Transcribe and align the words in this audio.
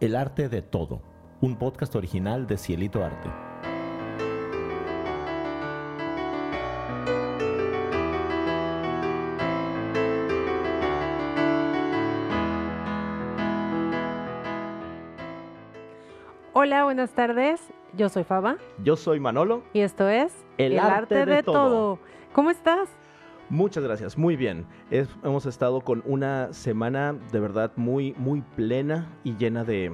El 0.00 0.16
arte 0.16 0.48
de 0.48 0.62
todo, 0.62 1.02
un 1.42 1.56
podcast 1.56 1.94
original 1.94 2.46
de 2.46 2.56
Cielito 2.56 3.04
Arte. 3.04 3.28
Hola, 16.54 16.84
buenas 16.84 17.10
tardes. 17.10 17.60
Yo 17.92 18.08
soy 18.08 18.24
Faba 18.24 18.56
Yo 18.82 18.96
soy 18.96 19.20
Manolo. 19.20 19.62
y 19.72 19.80
esto 19.80 20.08
es 20.08 20.32
El 20.58 20.78
arte 20.78 21.26
de 21.26 21.42
todo. 21.42 21.98
¿Cómo 22.32 22.50
estás? 22.50 22.88
Muchas 23.50 23.82
gracias, 23.84 24.16
muy 24.16 24.36
bien. 24.36 24.64
Es- 24.90 25.08
hemos 25.24 25.44
estado 25.46 25.80
con 25.80 26.02
una 26.06 26.52
semana 26.52 27.14
de 27.32 27.40
verdad 27.40 27.72
muy, 27.76 28.14
muy 28.16 28.42
plena 28.42 29.08
y 29.24 29.36
llena 29.36 29.64
de, 29.64 29.92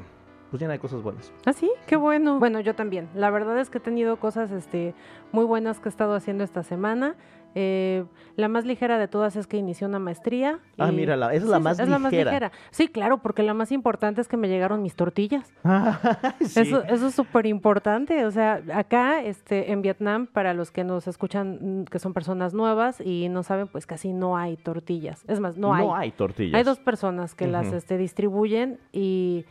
pues 0.51 0.61
llena 0.61 0.75
de 0.75 0.79
cosas 0.79 1.03
buenas. 1.03 1.33
¿Ah, 1.47 1.53
sí? 1.55 1.71
Qué 1.87 1.97
bueno. 1.97 2.39
Bueno, 2.39 2.61
yo 2.61 2.75
también. 2.75 3.09
La 3.15 3.31
verdad 3.31 3.59
es 3.59 3.71
que 3.71 3.79
he 3.79 3.81
tenido 3.81 4.19
cosas 4.19 4.51
este, 4.51 4.95
muy 5.33 5.45
buenas 5.45 5.81
que 5.81 5.89
he 5.89 5.91
estado 5.91 6.15
haciendo 6.15 6.45
esta 6.45 6.63
semana. 6.63 7.15
Eh, 7.59 8.05
la 8.37 8.49
más 8.49 8.67
ligera 8.67 8.99
de 8.99 9.09
todas 9.09 9.35
es 9.35 9.47
que 9.47 9.57
inicié 9.57 9.87
una 9.87 9.99
maestría. 9.99 10.59
Ah, 10.77 10.93
mírala, 10.93 11.29
esa 11.29 11.37
es 11.37 11.43
Sí, 11.45 11.49
la 11.49 11.59
más 11.59 11.79
es 11.79 11.89
la 11.89 11.99
más 11.99 12.13
ligera. 12.13 12.31
ligera. 12.31 12.53
Sí, 12.71 12.89
claro, 12.89 13.23
porque 13.23 13.43
la 13.43 13.55
más 13.55 13.73
importante 13.73 14.21
es 14.21 14.29
que 14.29 14.37
me 14.37 14.47
llegaron 14.49 14.83
mis 14.83 14.95
tortillas. 14.95 15.51
Sí. 16.41 16.61
Eso, 16.61 16.85
eso 16.85 17.07
es 17.07 17.15
súper 17.15 17.47
importante. 17.47 18.27
O 18.27 18.31
sea, 18.31 18.63
acá 18.75 19.23
este, 19.23 19.73
en 19.73 19.81
Vietnam, 19.81 20.27
para 20.27 20.53
los 20.53 20.71
que 20.71 20.85
nos 20.85 21.07
escuchan, 21.09 21.81
mm, 21.81 21.85
que 21.85 21.99
son 21.99 22.13
personas 22.13 22.53
nuevas 22.53 23.01
y 23.01 23.29
no 23.31 23.43
saben, 23.43 23.69
pues 23.69 23.87
casi 23.87 24.13
no 24.13 24.37
hay 24.37 24.57
tortillas. 24.59 25.25
Es 25.27 25.41
más, 25.41 25.57
no, 25.57 25.73
hay. 25.95 26.11
tortillas. 26.13 26.59
Hay 26.59 26.63
dos 26.65 26.79
personas 26.79 27.35
que 27.35 27.47
las 27.47 27.73
este, 27.73 27.97
distribuyen 27.97 28.79
y- 28.93 29.47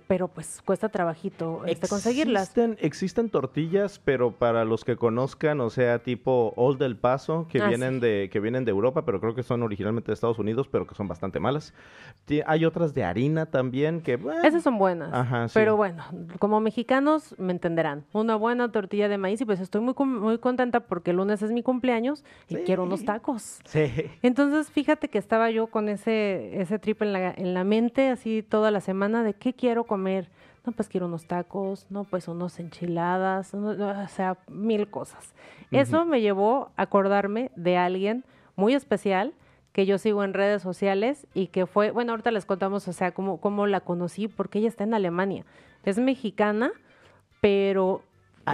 pero 0.00 0.28
pues 0.28 0.62
cuesta 0.64 0.88
trabajito 0.88 1.62
este, 1.66 1.86
conseguirlas. 1.88 2.44
Existen, 2.44 2.76
existen 2.80 3.28
tortillas, 3.30 3.98
pero 3.98 4.32
para 4.32 4.64
los 4.64 4.84
que 4.84 4.96
conozcan, 4.96 5.60
o 5.60 5.68
sea, 5.70 5.98
tipo 5.98 6.52
Old 6.56 6.78
del 6.78 6.96
Paso, 6.96 7.46
que 7.48 7.60
Ah, 7.60 7.68
vienen 7.68 7.94
sí. 7.94 8.00
de 8.00 8.30
que 8.32 8.40
vienen 8.40 8.64
de 8.64 8.70
Europa, 8.70 9.04
pero 9.04 9.20
creo 9.20 9.34
que 9.34 9.42
son 9.42 9.62
originalmente 9.62 10.06
de 10.08 10.14
Estados 10.14 10.38
Unidos, 10.38 10.68
pero 10.70 10.86
que 10.86 10.94
son 10.94 11.08
bastante 11.08 11.38
malas. 11.40 11.74
Hay 12.46 12.64
otras 12.64 12.94
de 12.94 13.04
harina 13.04 13.46
también 13.46 14.00
que 14.00 14.16
bueno, 14.16 14.42
Esas 14.42 14.62
son 14.62 14.78
buenas. 14.78 15.12
Ajá, 15.12 15.48
sí. 15.48 15.54
Pero 15.54 15.76
bueno, 15.76 16.02
como 16.38 16.60
mexicanos 16.60 17.34
me 17.38 17.52
entenderán. 17.52 18.04
Una 18.12 18.36
buena 18.36 18.70
tortilla 18.72 19.08
de 19.08 19.18
maíz 19.18 19.40
y 19.40 19.44
pues 19.44 19.60
estoy 19.60 19.80
muy, 19.80 19.94
muy 20.06 20.38
contenta 20.38 20.80
porque 20.80 21.10
el 21.10 21.18
lunes 21.18 21.42
es 21.42 21.52
mi 21.52 21.62
cumpleaños 21.62 22.24
y 22.48 22.56
quiero 22.56 22.84
unos 22.84 23.04
tacos. 23.04 23.60
Sí. 23.64 23.90
Entonces, 24.22 24.70
fíjate 24.70 25.08
que 25.08 25.18
estaba 25.18 25.50
yo 25.50 25.66
con 25.66 25.88
ese, 25.88 26.60
ese 26.60 26.78
trip 26.78 27.02
en 27.02 27.12
la, 27.12 27.30
en 27.30 27.54
la 27.54 27.64
mente, 27.64 28.08
así 28.08 28.42
toda 28.42 28.70
la 28.70 28.80
semana, 28.80 29.22
de 29.22 29.34
qué 29.34 29.52
quiero 29.52 29.81
comer. 29.84 30.28
No, 30.64 30.72
pues 30.72 30.88
quiero 30.88 31.06
unos 31.06 31.26
tacos, 31.26 31.86
no, 31.90 32.04
pues 32.04 32.28
unos 32.28 32.60
enchiladas, 32.60 33.52
no, 33.52 33.74
no, 33.74 34.02
o 34.02 34.08
sea, 34.08 34.38
mil 34.48 34.88
cosas. 34.88 35.34
Eso 35.72 36.04
me 36.04 36.20
llevó 36.20 36.70
a 36.76 36.82
acordarme 36.82 37.50
de 37.56 37.76
alguien 37.76 38.24
muy 38.54 38.74
especial 38.74 39.32
que 39.72 39.86
yo 39.86 39.98
sigo 39.98 40.22
en 40.22 40.34
redes 40.34 40.62
sociales 40.62 41.26
y 41.34 41.48
que 41.48 41.66
fue, 41.66 41.90
bueno, 41.90 42.12
ahorita 42.12 42.30
les 42.30 42.44
contamos, 42.44 42.86
o 42.86 42.92
sea, 42.92 43.12
cómo, 43.12 43.38
cómo 43.40 43.66
la 43.66 43.80
conocí, 43.80 44.28
porque 44.28 44.58
ella 44.58 44.68
está 44.68 44.84
en 44.84 44.94
Alemania. 44.94 45.44
Es 45.84 45.98
mexicana, 45.98 46.70
pero, 47.40 48.02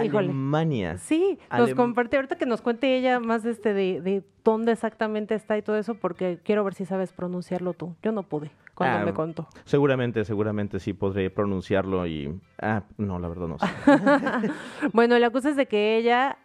híjole, 0.03 0.27
Alemania. 0.29 0.97
Sí, 0.97 1.39
nos 1.51 1.69
Alem- 1.71 1.75
comparte 1.75 2.15
ahorita 2.17 2.37
que 2.37 2.45
nos 2.45 2.61
cuente 2.61 2.95
ella 2.95 3.19
más 3.19 3.43
de 3.43 3.51
este 3.51 3.73
de, 3.73 4.01
de 4.01 4.23
dónde 4.43 4.71
exactamente 4.71 5.35
está 5.35 5.57
y 5.57 5.61
todo 5.61 5.77
eso, 5.77 5.95
porque 5.95 6.39
quiero 6.43 6.63
ver 6.63 6.73
si 6.73 6.85
sabes 6.85 7.11
pronunciarlo 7.13 7.73
tú. 7.73 7.95
Yo 8.03 8.11
no 8.11 8.23
pude 8.23 8.51
cuando 8.75 8.99
Ah, 8.99 9.05
me 9.05 9.13
contó. 9.13 9.47
Seguramente, 9.65 10.23
seguramente 10.25 10.79
sí 10.79 10.93
podré 10.93 11.29
pronunciarlo 11.29 12.05
y 12.07 12.39
ah, 12.61 12.83
no, 12.97 13.19
la 13.19 13.27
verdad 13.27 13.47
no 13.47 13.57
sé. 13.59 13.65
bueno, 14.93 15.17
la 15.19 15.29
cosa 15.31 15.49
es 15.49 15.55
de 15.55 15.65
que 15.67 15.97
ella, 15.97 16.37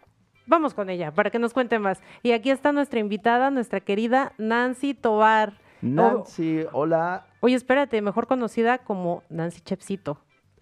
vamos 0.45 0.73
con 0.73 0.89
ella 0.89 1.11
para 1.13 1.29
que 1.29 1.39
nos 1.39 1.53
cuente 1.53 1.79
más. 1.79 2.01
Y 2.23 2.31
aquí 2.31 2.49
está 2.49 2.71
nuestra 2.71 2.99
invitada, 2.99 3.51
nuestra 3.51 3.79
querida 3.79 4.33
Nancy 4.37 4.93
Tobar. 4.93 5.53
Nancy, 5.81 6.65
hola. 6.71 7.27
Oye, 7.41 7.55
espérate, 7.55 8.01
mejor 8.01 8.25
conocida 8.27 8.79
como 8.79 9.21
Nancy 9.29 9.61
Chepsito. 9.61 10.17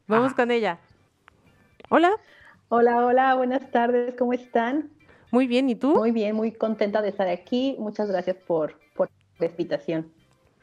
Vamos 0.07 0.33
Ah. 0.33 0.35
con 0.35 0.51
ella. 0.51 0.79
Hola, 1.89 2.11
Hola, 2.75 3.05
hola, 3.05 3.35
buenas 3.35 3.69
tardes, 3.69 4.15
¿cómo 4.15 4.33
están? 4.33 4.89
muy 5.29 5.45
bien, 5.45 5.69
¿y 5.69 5.75
tú? 5.75 5.93
Muy 5.93 6.09
bien, 6.09 6.35
muy 6.35 6.51
contenta 6.51 7.03
de 7.03 7.09
estar 7.09 7.27
aquí. 7.27 7.75
Muchas 7.77 8.09
gracias 8.09 8.35
por, 8.35 8.79
por 8.95 9.11
la 9.37 9.45
invitación. 9.45 10.11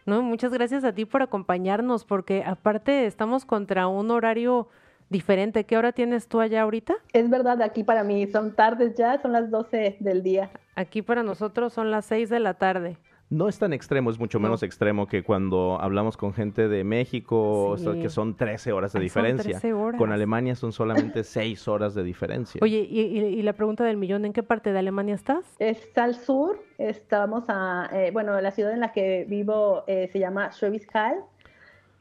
No, 0.06 0.21
muchas 0.21 0.53
gracias 0.53 0.82
a 0.82 0.93
ti 0.93 1.04
por 1.04 1.22
acompañarnos, 1.22 2.04
porque 2.04 2.43
aparte 2.44 3.06
estamos 3.06 3.44
contra 3.44 3.87
un 3.87 4.10
horario 4.10 4.66
diferente. 5.09 5.62
¿Qué 5.62 5.76
hora 5.76 5.93
tienes 5.93 6.26
tú 6.26 6.41
allá 6.41 6.62
ahorita? 6.62 6.97
Es 7.12 7.31
verdad, 7.31 7.62
aquí 7.62 7.84
para 7.84 8.03
mí 8.03 8.27
son 8.27 8.56
tardes 8.56 8.97
ya, 8.97 9.22
son 9.22 9.31
las 9.31 9.48
12 9.48 9.98
del 10.00 10.25
día. 10.25 10.50
Aquí 10.75 11.03
para 11.03 11.22
nosotros 11.22 11.72
son 11.72 11.92
las 11.92 12.06
6 12.06 12.28
de 12.28 12.41
la 12.41 12.54
tarde. 12.54 12.97
No 13.31 13.49
es 13.49 13.61
tan 13.61 13.73
extremo, 13.73 14.11
es 14.11 14.19
mucho 14.19 14.39
No. 14.41 14.45
menos 14.49 14.65
extremo 14.65 15.07
que 15.07 15.23
cuando 15.23 15.81
hablamos 15.81 16.17
con 16.17 16.35
gente 16.35 16.67
de 16.67 16.83
México, 16.83 17.69
o 17.69 17.79
sea, 17.79 17.93
Sí. 17.95 18.01
que 18.03 18.09
son 18.11 18.37
13 18.37 18.73
horas 18.73 18.93
de 18.93 18.99
Ay, 18.99 19.09
son 19.09 19.23
diferencia. 19.23 19.53
13 19.61 19.73
horas. 19.73 19.99
Con 19.99 20.11
Alemania 20.11 20.57
son 20.57 20.73
solamente 20.73 21.23
6 21.23 21.69
horas 21.69 21.95
de 21.95 22.03
diferencia. 22.03 22.59
Oye, 22.61 22.87
y, 22.91 23.01
y- 23.03 23.19
y 23.39 23.43
la 23.43 23.53
pregunta 23.53 23.85
del 23.85 23.97
millón, 23.99 24.25
¿en 24.25 24.33
qué 24.33 24.43
parte 24.43 24.73
de 24.73 24.81
Alemania 24.81 25.15
estás? 25.15 25.45
Está 25.61 26.05
al 26.05 26.17
sur, 26.17 26.61
estamos 26.79 27.45
a, 27.47 27.89
eh, 27.93 28.11
bueno, 28.13 28.41
la 28.41 28.51
ciudad 28.51 28.73
en 28.73 28.81
la 28.81 28.91
que 28.93 29.25
vivo 29.29 29.85
eh, 29.87 30.09
se 30.13 30.19
llama 30.19 30.51
Schwäbisch 30.51 30.89
Hall, 30.93 31.23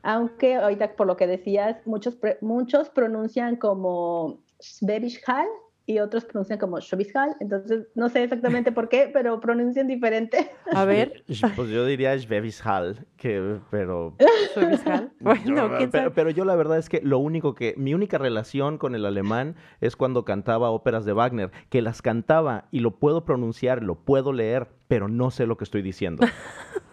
aunque 0.01 0.55
ahorita 0.55 0.93
por 0.95 1.05
lo 1.05 1.15
que 1.15 1.27
decías, 1.27 1.85
muchos, 1.85 2.15
pre- 2.15 2.39
muchos 2.41 2.89
pronuncian 2.89 3.55
como 3.55 4.39
Schwäbisch 4.59 5.21
Hall 5.27 5.47
y 5.89 5.97
otros 5.99 6.23
pronuncian 6.23 6.59
como 6.59 6.79
Schwäbisch 6.79 7.15
Hall, 7.15 7.35
entonces 7.39 7.87
no 7.95 8.09
sé 8.09 8.21
exactamente 8.23 8.71
por 8.71 8.89
qué, 8.89 9.09
pero 9.11 9.39
pronuncian 9.39 9.87
diferente. 9.87 10.51
A 10.71 10.85
ver, 10.85 11.23
Pues 11.55 11.69
yo 11.71 11.83
diría 11.83 12.15
Schwäbisch 12.15 12.61
Hall, 12.63 13.07
que, 13.17 13.57
pero... 13.71 14.15
Schwäbisch 14.53 14.85
Hall. 14.85 15.11
Bueno, 15.19 15.43
yo- 15.71 15.77
quién 15.77 15.89
pero, 15.89 16.03
sabe. 16.03 16.11
pero 16.15 16.29
yo 16.29 16.45
la 16.45 16.55
verdad 16.55 16.77
es 16.77 16.89
que 16.89 17.01
lo 17.03 17.17
único 17.17 17.55
que... 17.55 17.73
Mi 17.75 17.95
única 17.95 18.19
relación 18.19 18.77
con 18.77 18.93
el 18.93 19.03
alemán 19.03 19.55
es 19.81 19.95
cuando 19.95 20.25
cantaba 20.25 20.69
óperas 20.69 21.05
de 21.05 21.13
Wagner, 21.13 21.49
que 21.69 21.81
las 21.81 22.03
cantaba 22.03 22.65
y 22.69 22.81
lo 22.81 22.91
puedo 22.99 23.25
pronunciar, 23.25 23.81
lo 23.81 23.95
puedo 23.95 24.31
leer, 24.31 24.67
pero 24.89 25.07
no 25.07 25.29
sé 25.29 25.45
lo 25.45 25.55
que 25.55 25.63
estoy 25.63 25.83
diciendo. 25.83 26.25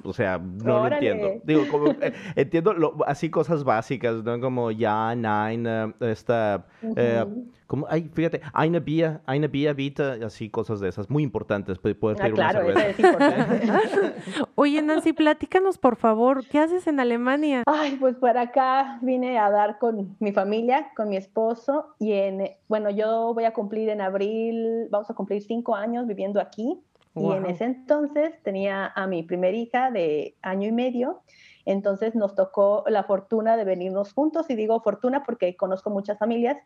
O 0.04 0.12
sea, 0.12 0.38
no 0.62 0.64
lo 0.78 0.84
Órale. 0.84 0.96
entiendo. 1.10 1.40
Digo, 1.44 1.66
como, 1.66 1.88
eh, 2.02 2.12
entiendo 2.36 2.74
lo- 2.74 2.94
así 3.06 3.30
cosas 3.30 3.64
básicas, 3.64 4.22
¿no? 4.22 4.38
Como 4.38 4.70
ya, 4.70 5.14
nein, 5.16 5.66
eh, 5.66 5.92
esta... 6.00 6.66
eh, 6.94 7.24
Ujú. 7.26 7.46
como, 7.66 7.86
ay, 7.88 8.08
fíjate, 8.12 8.42
eine 8.52 8.78
Bier, 8.80 9.22
eine 9.26 9.48
Bier, 9.48 9.74
bitte, 9.74 10.02
así 10.24 10.50
cosas 10.50 10.78
de 10.78 10.88
esas, 10.90 11.08
muy 11.10 11.22
importantes, 11.24 11.78
poder 11.78 11.96
Ah, 11.96 12.22
pedir 12.22 12.34
claro, 12.34 12.60
una 12.60 12.74
cerveza. 12.74 12.86
es 12.90 12.98
importante. 13.00 13.62
Oye, 14.56 14.82
Nancy, 14.82 15.12
platícanos, 15.14 15.78
por 15.78 15.96
favor, 15.96 16.44
¿qué 16.46 16.58
haces 16.60 16.86
en 16.86 17.00
Alemania? 17.00 17.62
Ay, 17.66 17.96
pues 17.98 18.14
para 18.16 18.42
acá 18.42 18.98
vine 19.00 19.38
a 19.38 19.50
dar 19.50 19.78
con 19.78 20.16
mi 20.20 20.32
familia, 20.32 20.88
con 20.94 21.08
mi 21.08 21.16
esposo, 21.16 21.94
y 21.98 22.12
en, 22.12 22.50
bueno, 22.68 22.90
yo 22.90 23.32
voy 23.34 23.44
a 23.44 23.52
cumplir 23.54 23.88
en 23.88 24.00
abril, 24.02 24.86
vamos 24.90 25.08
a 25.10 25.14
cumplir 25.14 25.42
cinco 25.42 25.74
años 25.74 26.06
viviendo 26.06 26.40
aquí, 26.40 26.78
y 27.16 27.32
en 27.32 27.46
ese 27.46 27.64
entonces 27.64 28.40
tenía 28.42 28.92
a 28.94 29.06
mi 29.06 29.22
primer 29.22 29.54
hija 29.54 29.90
de 29.90 30.36
año 30.42 30.68
y 30.68 30.72
medio, 30.72 31.22
entonces 31.64 32.14
nos 32.14 32.34
tocó 32.34 32.84
la 32.88 33.04
fortuna 33.04 33.56
de 33.56 33.64
venirnos 33.64 34.12
juntos, 34.12 34.50
y 34.50 34.54
digo 34.54 34.80
fortuna 34.82 35.24
porque 35.24 35.56
conozco 35.56 35.90
muchas 35.90 36.18
familias 36.18 36.58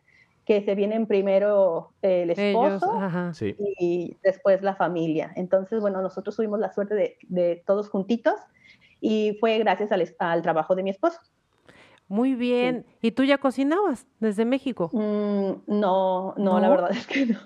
que 0.45 0.61
se 0.63 0.75
vienen 0.75 1.05
primero 1.05 1.93
el 2.01 2.31
esposo. 2.31 2.91
Sí. 3.33 3.55
y 3.79 4.17
después 4.23 4.61
la 4.61 4.75
familia. 4.75 5.31
Entonces, 5.35 5.79
bueno, 5.79 6.01
nosotros 6.01 6.35
tuvimos 6.35 6.59
la 6.59 6.73
suerte 6.73 6.95
de, 6.95 7.17
de 7.27 7.63
todos 7.65 7.89
juntitos 7.89 8.35
y 8.99 9.37
fue 9.39 9.57
gracias 9.59 9.91
al 10.19 10.41
trabajo 10.41 10.75
de 10.75 10.83
mi 10.83 10.89
esposo. 10.89 11.19
Muy 12.11 12.35
bien. 12.35 12.85
¿Y 13.01 13.11
tú 13.11 13.23
ya 13.23 13.37
cocinabas 13.37 14.05
desde 14.19 14.43
México? 14.43 14.89
Mm, 14.91 15.61
no, 15.67 16.33
no, 16.35 16.59
la 16.59 16.67
verdad 16.67 16.91
es 16.91 17.07
que 17.07 17.25
no. 17.25 17.39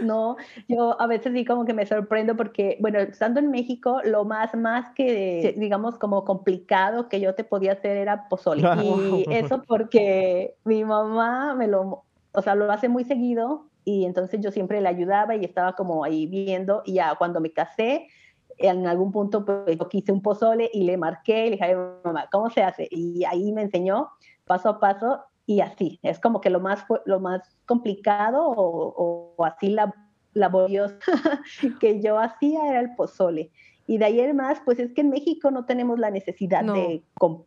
No, 0.00 0.36
yo 0.68 0.98
a 0.98 1.06
veces 1.06 1.34
sí 1.34 1.44
como 1.44 1.66
que 1.66 1.74
me 1.74 1.84
sorprendo 1.84 2.34
porque, 2.34 2.78
bueno, 2.80 2.98
estando 2.98 3.40
en 3.40 3.50
México, 3.50 4.00
lo 4.06 4.24
más, 4.24 4.54
más 4.54 4.88
que, 4.94 5.54
digamos, 5.58 5.98
como 5.98 6.24
complicado 6.24 7.10
que 7.10 7.20
yo 7.20 7.34
te 7.34 7.44
podía 7.44 7.72
hacer 7.72 7.98
era 7.98 8.26
pozole. 8.30 8.62
Y 8.82 9.26
eso 9.30 9.62
porque 9.68 10.54
mi 10.64 10.82
mamá 10.82 11.54
me 11.54 11.66
lo, 11.66 12.04
o 12.32 12.40
sea, 12.40 12.54
lo 12.54 12.72
hace 12.72 12.88
muy 12.88 13.04
seguido 13.04 13.66
y 13.84 14.06
entonces 14.06 14.40
yo 14.40 14.50
siempre 14.50 14.80
le 14.80 14.88
ayudaba 14.88 15.36
y 15.36 15.44
estaba 15.44 15.74
como 15.74 16.04
ahí 16.04 16.26
viendo 16.26 16.80
y 16.86 16.94
ya 16.94 17.16
cuando 17.16 17.38
me 17.40 17.52
casé, 17.52 18.08
en 18.58 18.86
algún 18.86 19.12
punto 19.12 19.44
pues 19.44 19.78
yo 19.78 19.88
quise 19.88 20.12
un 20.12 20.22
pozole 20.22 20.70
y 20.72 20.84
le 20.84 20.96
marqué 20.96 21.46
y 21.46 21.50
le 21.50 21.56
dije, 21.56 21.64
"Ay, 21.64 21.74
mamá, 22.04 22.28
¿cómo 22.32 22.50
se 22.50 22.62
hace? 22.62 22.88
Y 22.90 23.24
ahí 23.24 23.52
me 23.52 23.62
enseñó 23.62 24.08
paso 24.46 24.68
a 24.68 24.80
paso 24.80 25.24
y 25.46 25.60
así, 25.60 25.98
es 26.02 26.18
como 26.18 26.40
que 26.40 26.50
lo 26.50 26.60
más, 26.60 26.84
lo 27.04 27.20
más 27.20 27.56
complicado 27.66 28.44
o, 28.48 28.54
o- 28.54 29.34
o 29.36 29.44
así 29.44 29.68
la, 29.70 29.94
laborioso 30.34 30.96
que 31.80 32.00
yo 32.00 32.18
hacía 32.18 32.68
era 32.70 32.80
el 32.80 32.94
pozole. 32.94 33.50
Y 33.86 33.98
de 33.98 34.04
ahí 34.04 34.20
en 34.20 34.34
más, 34.36 34.60
pues 34.64 34.78
es 34.80 34.92
que 34.92 35.00
en 35.02 35.10
México 35.10 35.50
no 35.50 35.64
tenemos 35.64 35.98
la 35.98 36.10
necesidad 36.10 36.62
No. 36.62 36.74
de, 36.74 37.02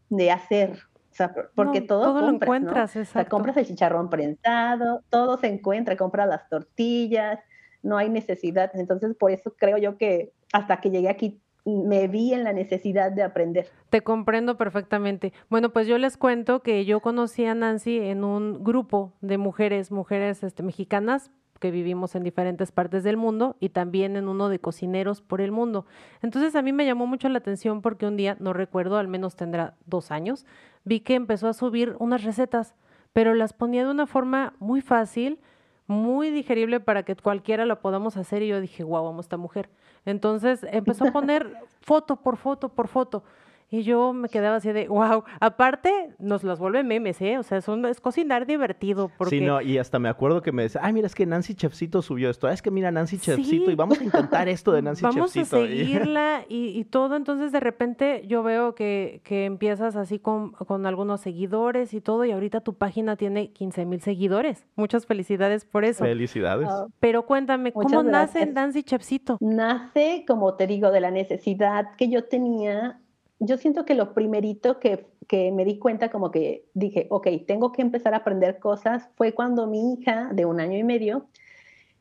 de 0.10 0.32
hacer 0.32 0.80
sea, 1.12 1.34
porque 1.56 1.82
todo, 1.82 2.02
todo 2.04 2.14
compras, 2.14 2.30
lo 2.30 2.36
encuentras, 2.36 2.96
¿no? 2.96 3.02
O 3.02 3.06
sea, 3.06 3.26
compras 3.26 3.58
el 3.58 3.66
chicharrón 3.66 4.10
prensado, 4.10 5.02
todo 5.10 5.38
se 5.38 5.48
encuentra, 5.48 5.98
compras 5.98 6.28
las 6.30 6.48
tortillas, 6.50 7.40
no 7.84 7.98
hay 7.98 8.10
necesidad. 8.10 8.72
Entonces, 8.74 9.16
por 9.18 9.32
eso 9.32 9.54
creo 9.58 9.78
yo 9.78 9.98
que 9.98 10.32
hasta 10.54 10.80
que 10.80 10.90
llegué 10.90 11.10
aquí 11.10 11.42
me 11.66 12.08
vi 12.08 12.34
en 12.34 12.44
la 12.44 12.54
necesidad 12.54 13.12
de 13.12 13.24
aprender. 13.24 13.70
Te 13.90 14.02
comprendo 14.02 14.58
perfectamente. 14.58 15.34
Bueno, 15.50 15.72
pues 15.72 15.88
yo 15.88 15.98
les 15.98 16.18
cuento 16.18 16.62
que 16.62 16.86
yo 16.86 17.00
conocí 17.00 17.46
a 17.46 17.56
Nancy 17.56 18.00
en 18.00 18.24
un 18.24 18.64
grupo 18.64 19.14
de 19.22 19.38
mujeres, 19.38 19.92
mujeres 19.92 20.44
este, 20.44 20.64
mexicanas 20.64 21.32
que 21.60 21.72
vivimos 21.72 22.16
en 22.16 22.24
diferentes 22.24 22.72
partes 22.72 23.04
del 23.04 23.18
mundo 23.18 23.58
y 23.60 23.70
también 23.70 24.16
en 24.16 24.30
uno 24.30 24.48
de 24.48 24.60
cocineros 24.60 25.22
por 25.22 25.42
el 25.42 25.52
mundo. 25.52 25.86
Entonces 26.22 26.56
a 26.56 26.62
mí 26.62 26.72
me 26.72 26.86
llamó 26.86 27.06
mucho 27.06 27.28
la 27.28 27.40
atención 27.40 27.82
porque 27.82 28.06
un 28.06 28.16
día, 28.16 28.38
no 28.40 28.54
recuerdo, 28.54 28.98
al 28.98 29.10
menos 29.10 29.36
tendrá 29.36 29.76
dos 29.86 30.10
años, 30.12 30.46
vi 30.86 31.02
que 31.02 31.16
empezó 31.16 31.50
a 31.50 31.54
subir 31.54 31.96
unas 32.00 32.24
recetas, 32.24 32.76
pero 33.12 33.34
las 33.34 33.52
ponía 33.52 33.84
de 33.84 33.92
una 33.92 34.08
forma 34.08 34.54
muy 34.60 34.80
fácil, 34.80 35.40
muy 35.90 36.30
digerible 36.30 36.80
para 36.80 37.02
que 37.02 37.16
cualquiera 37.16 37.66
lo 37.66 37.82
podamos 37.82 38.16
hacer 38.16 38.44
y 38.44 38.48
yo 38.48 38.62
dije, 38.62 38.84
guau, 38.84 39.04
vamos 39.04 39.26
esta 39.26 39.38
mujer. 39.38 39.72
Entonces 40.06 40.64
empezó 40.72 41.08
a 41.08 41.12
poner 41.12 41.52
foto 41.82 42.18
por 42.18 42.38
foto 42.38 42.70
por 42.70 42.88
foto. 42.88 43.24
Y 43.72 43.84
yo 43.84 44.14
me 44.14 44.30
quedaba 44.30 44.56
así 44.56 44.72
de, 44.72 44.88
wow. 44.88 45.24
Aparte, 45.40 46.16
nos 46.18 46.44
las 46.44 46.58
vuelve 46.58 46.84
memes, 46.84 47.22
¿eh? 47.22 47.38
O 47.38 47.44
sea, 47.44 47.60
es 47.60 48.02
cocinar 48.02 48.48
divertido. 48.48 49.12
Porque... 49.16 49.38
Sí, 49.38 49.46
no, 49.46 49.62
y 49.62 49.78
hasta 49.78 50.00
me 50.00 50.10
acuerdo 50.10 50.42
que 50.42 50.52
me 50.52 50.64
decía, 50.64 50.82
ay, 50.84 50.94
mira, 50.94 51.06
es 51.06 51.14
que 51.14 51.28
Nancy 51.28 51.54
Chefcito 51.54 52.02
subió 52.02 52.32
esto. 52.32 52.48
Ah, 52.48 52.54
es 52.54 52.64
que 52.64 52.72
mira, 52.72 52.90
Nancy 52.92 53.20
Chefcito, 53.20 53.70
y 53.70 53.76
vamos 53.76 54.02
a 54.02 54.04
intentar 54.04 54.50
esto 54.50 54.72
de 54.72 54.82
Nancy 54.82 55.04
vamos 55.04 55.34
Chefcito. 55.34 55.58
Vamos 55.58 55.70
a 55.70 55.76
seguirla 55.76 56.46
y, 56.50 56.80
y, 56.80 56.84
todo. 56.86 57.16
Entonces, 57.16 57.52
de 57.52 57.60
repente, 57.60 58.24
yo 58.28 58.42
veo 58.42 58.74
que, 58.74 59.22
que 59.24 59.46
empiezas 59.46 59.96
así 59.96 60.18
con, 60.18 60.52
con, 60.52 60.88
algunos 60.88 61.22
seguidores 61.22 61.94
y 61.94 62.02
todo, 62.02 62.26
y 62.26 62.32
ahorita 62.32 62.62
tu 62.62 62.74
página 62.74 63.18
tiene 63.18 63.52
15 63.52 63.86
mil 63.86 64.02
seguidores. 64.02 64.66
Muchas 64.76 65.06
felicidades 65.06 65.66
por 65.66 65.86
eso. 65.86 66.04
Felicidades. 66.04 66.68
Pero 67.00 67.28
cuéntame, 67.28 67.72
¿cómo 67.72 68.02
nace. 68.02 68.48
Nancy 68.48 68.82
Chefcito? 68.82 69.38
Nace, 69.42 70.26
como 70.28 70.56
te 70.56 70.66
digo, 70.66 70.90
de 70.90 71.02
la 71.02 71.12
necesidad 71.12 71.96
que 71.98 72.10
yo 72.10 72.26
tenía 72.26 73.00
yo 73.40 73.58
siento 73.58 73.86
que 73.86 73.96
lo 73.96 74.14
primerito 74.14 74.80
que, 74.80 75.08
que, 75.28 75.52
me 75.52 75.66
di 75.66 75.80
cuenta, 75.80 76.10
como 76.10 76.30
que 76.32 76.66
dije, 76.74 77.08
ok, 77.10 77.28
tengo 77.48 77.72
que 77.72 77.82
empezar 77.82 78.14
a 78.14 78.18
aprender 78.18 78.60
cosas, 78.60 79.10
fue 79.16 79.34
cuando 79.34 79.68
mi 79.68 79.94
hija 79.94 80.30
de 80.34 80.46
un 80.46 80.60
año 80.60 80.78
y 80.78 80.84
medio 80.84 81.28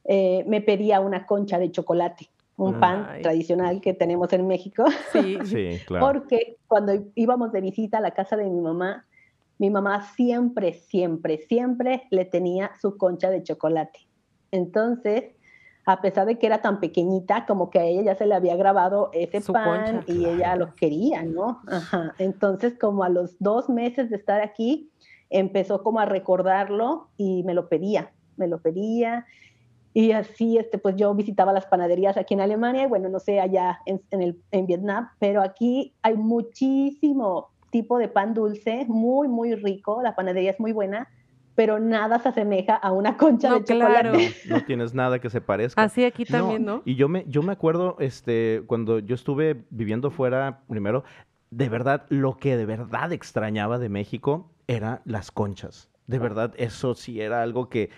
eh, 0.05 0.45
me 0.47 0.61
pedía 0.61 1.01
una 1.01 1.27
concha 1.27 1.59
de 1.59 1.71
chocolate, 1.71 2.29
un 2.57 2.81
pan 2.81 3.23
tradicional 3.23 3.81
que 3.81 3.95
tenemos 3.95 4.33
en 4.33 4.49
México. 4.49 4.85
Sí, 5.13 5.39
sí, 5.45 5.81
claro. 5.87 6.07
Porque 6.07 6.57
cuando 6.67 6.93
íbamos 7.15 7.53
de 7.53 7.61
visita 7.61 7.99
a 7.99 8.01
la 8.01 8.11
casa 8.11 8.37
de 8.37 8.45
mi 8.45 8.61
mamá, 8.61 9.07
mi 9.59 9.71
mamá 9.71 10.03
siempre, 10.15 10.73
siempre, 10.73 11.39
siempre 11.39 12.05
le 12.11 12.25
tenía 12.25 12.73
su 12.81 12.97
concha 12.97 13.31
de 13.31 13.43
chocolate. 13.43 14.01
Entonces, 14.51 15.25
a 15.89 16.03
pesar 16.03 16.27
de 16.27 16.39
que 16.39 16.47
era 16.47 16.61
tan 16.61 16.81
pequeñita, 16.81 17.47
como 17.47 17.71
que 17.71 17.79
a 17.79 17.85
ella 17.85 18.03
ya 18.03 18.15
se 18.15 18.27
le 18.27 18.35
había 18.35 18.57
grabado 18.57 19.09
ese 19.15 19.41
Su 19.41 19.55
pan 19.55 20.03
concha, 20.03 20.13
y 20.13 20.27
ella 20.27 20.55
lo 20.55 20.75
quería, 20.75 21.23
¿no? 21.23 21.63
Ajá. 21.67 22.15
Entonces, 22.19 22.75
como 22.79 23.05
a 23.05 23.09
los 23.09 23.39
dos 23.39 23.71
meses 23.71 24.11
de 24.11 24.17
estar 24.17 24.43
aquí, 24.43 24.91
empezó 25.31 25.83
como 25.83 25.99
a 25.99 26.05
recordarlo 26.05 27.09
y 27.17 27.43
me 27.45 27.55
lo 27.55 27.71
pedía, 27.71 28.13
me 28.37 28.49
lo 28.49 28.61
pedía. 28.61 29.25
Y 29.95 30.13
así, 30.13 30.59
este, 30.59 30.77
pues 30.77 30.95
yo 30.97 31.15
visitaba 31.15 31.55
las 31.55 31.65
panaderías 31.65 32.19
aquí 32.19 32.35
en 32.35 32.43
Alemania, 32.43 32.83
y 32.83 32.87
bueno, 32.87 33.09
no 33.09 33.19
sé, 33.19 33.41
allá 33.41 33.81
en, 33.87 34.03
en, 34.11 34.21
el, 34.21 34.43
en 34.51 34.67
Vietnam, 34.67 35.09
pero 35.19 35.41
aquí 35.41 35.95
hay 36.03 36.19
muchísimo 36.19 37.49
tipo 37.71 37.97
de 37.97 38.09
pan 38.09 38.35
dulce, 38.35 38.85
muy, 38.89 39.27
muy 39.27 39.55
rico, 39.55 40.03
la 40.03 40.15
panadería 40.15 40.51
es 40.51 40.61
muy 40.61 40.73
buena, 40.73 41.09
pero 41.59 41.81
nada 41.81 42.21
se 42.21 42.29
asemeja 42.29 42.77
a 42.77 42.93
una 42.93 43.17
concha 43.17 43.49
no, 43.49 43.59
de 43.59 43.65
chocolate. 43.65 44.01
Claro. 44.01 44.19
No 44.49 44.65
tienes 44.65 44.95
nada 44.95 45.19
que 45.19 45.29
se 45.29 45.41
parezca. 45.41 45.83
Así 45.83 46.05
aquí 46.05 46.25
también, 46.25 46.65
¿no? 46.65 46.83
Y 46.85 46.95
yo 46.95 47.09
me, 47.09 47.25
yo 47.27 47.43
me 47.43 47.51
acuerdo, 47.51 47.97
este, 47.99 48.63
cuando 48.69 49.01
yo 49.01 49.17
estuve 49.17 49.65
viviendo 49.71 50.13
fuera, 50.13 50.61
primero, 50.69 51.03
de 51.51 51.69
verdad, 51.69 52.07
lo 52.11 52.37
que 52.37 52.57
de 52.57 52.65
verdad 52.65 53.13
extrañaba 53.13 53.81
de 53.81 53.89
México 53.89 54.53
era 54.69 55.03
las 55.05 55.33
conchas. 55.33 55.91
De 56.07 56.21
verdad, 56.21 56.55
eso 56.59 56.95
sí 56.95 57.21
era 57.21 57.43
algo 57.43 57.69
que 57.69 57.91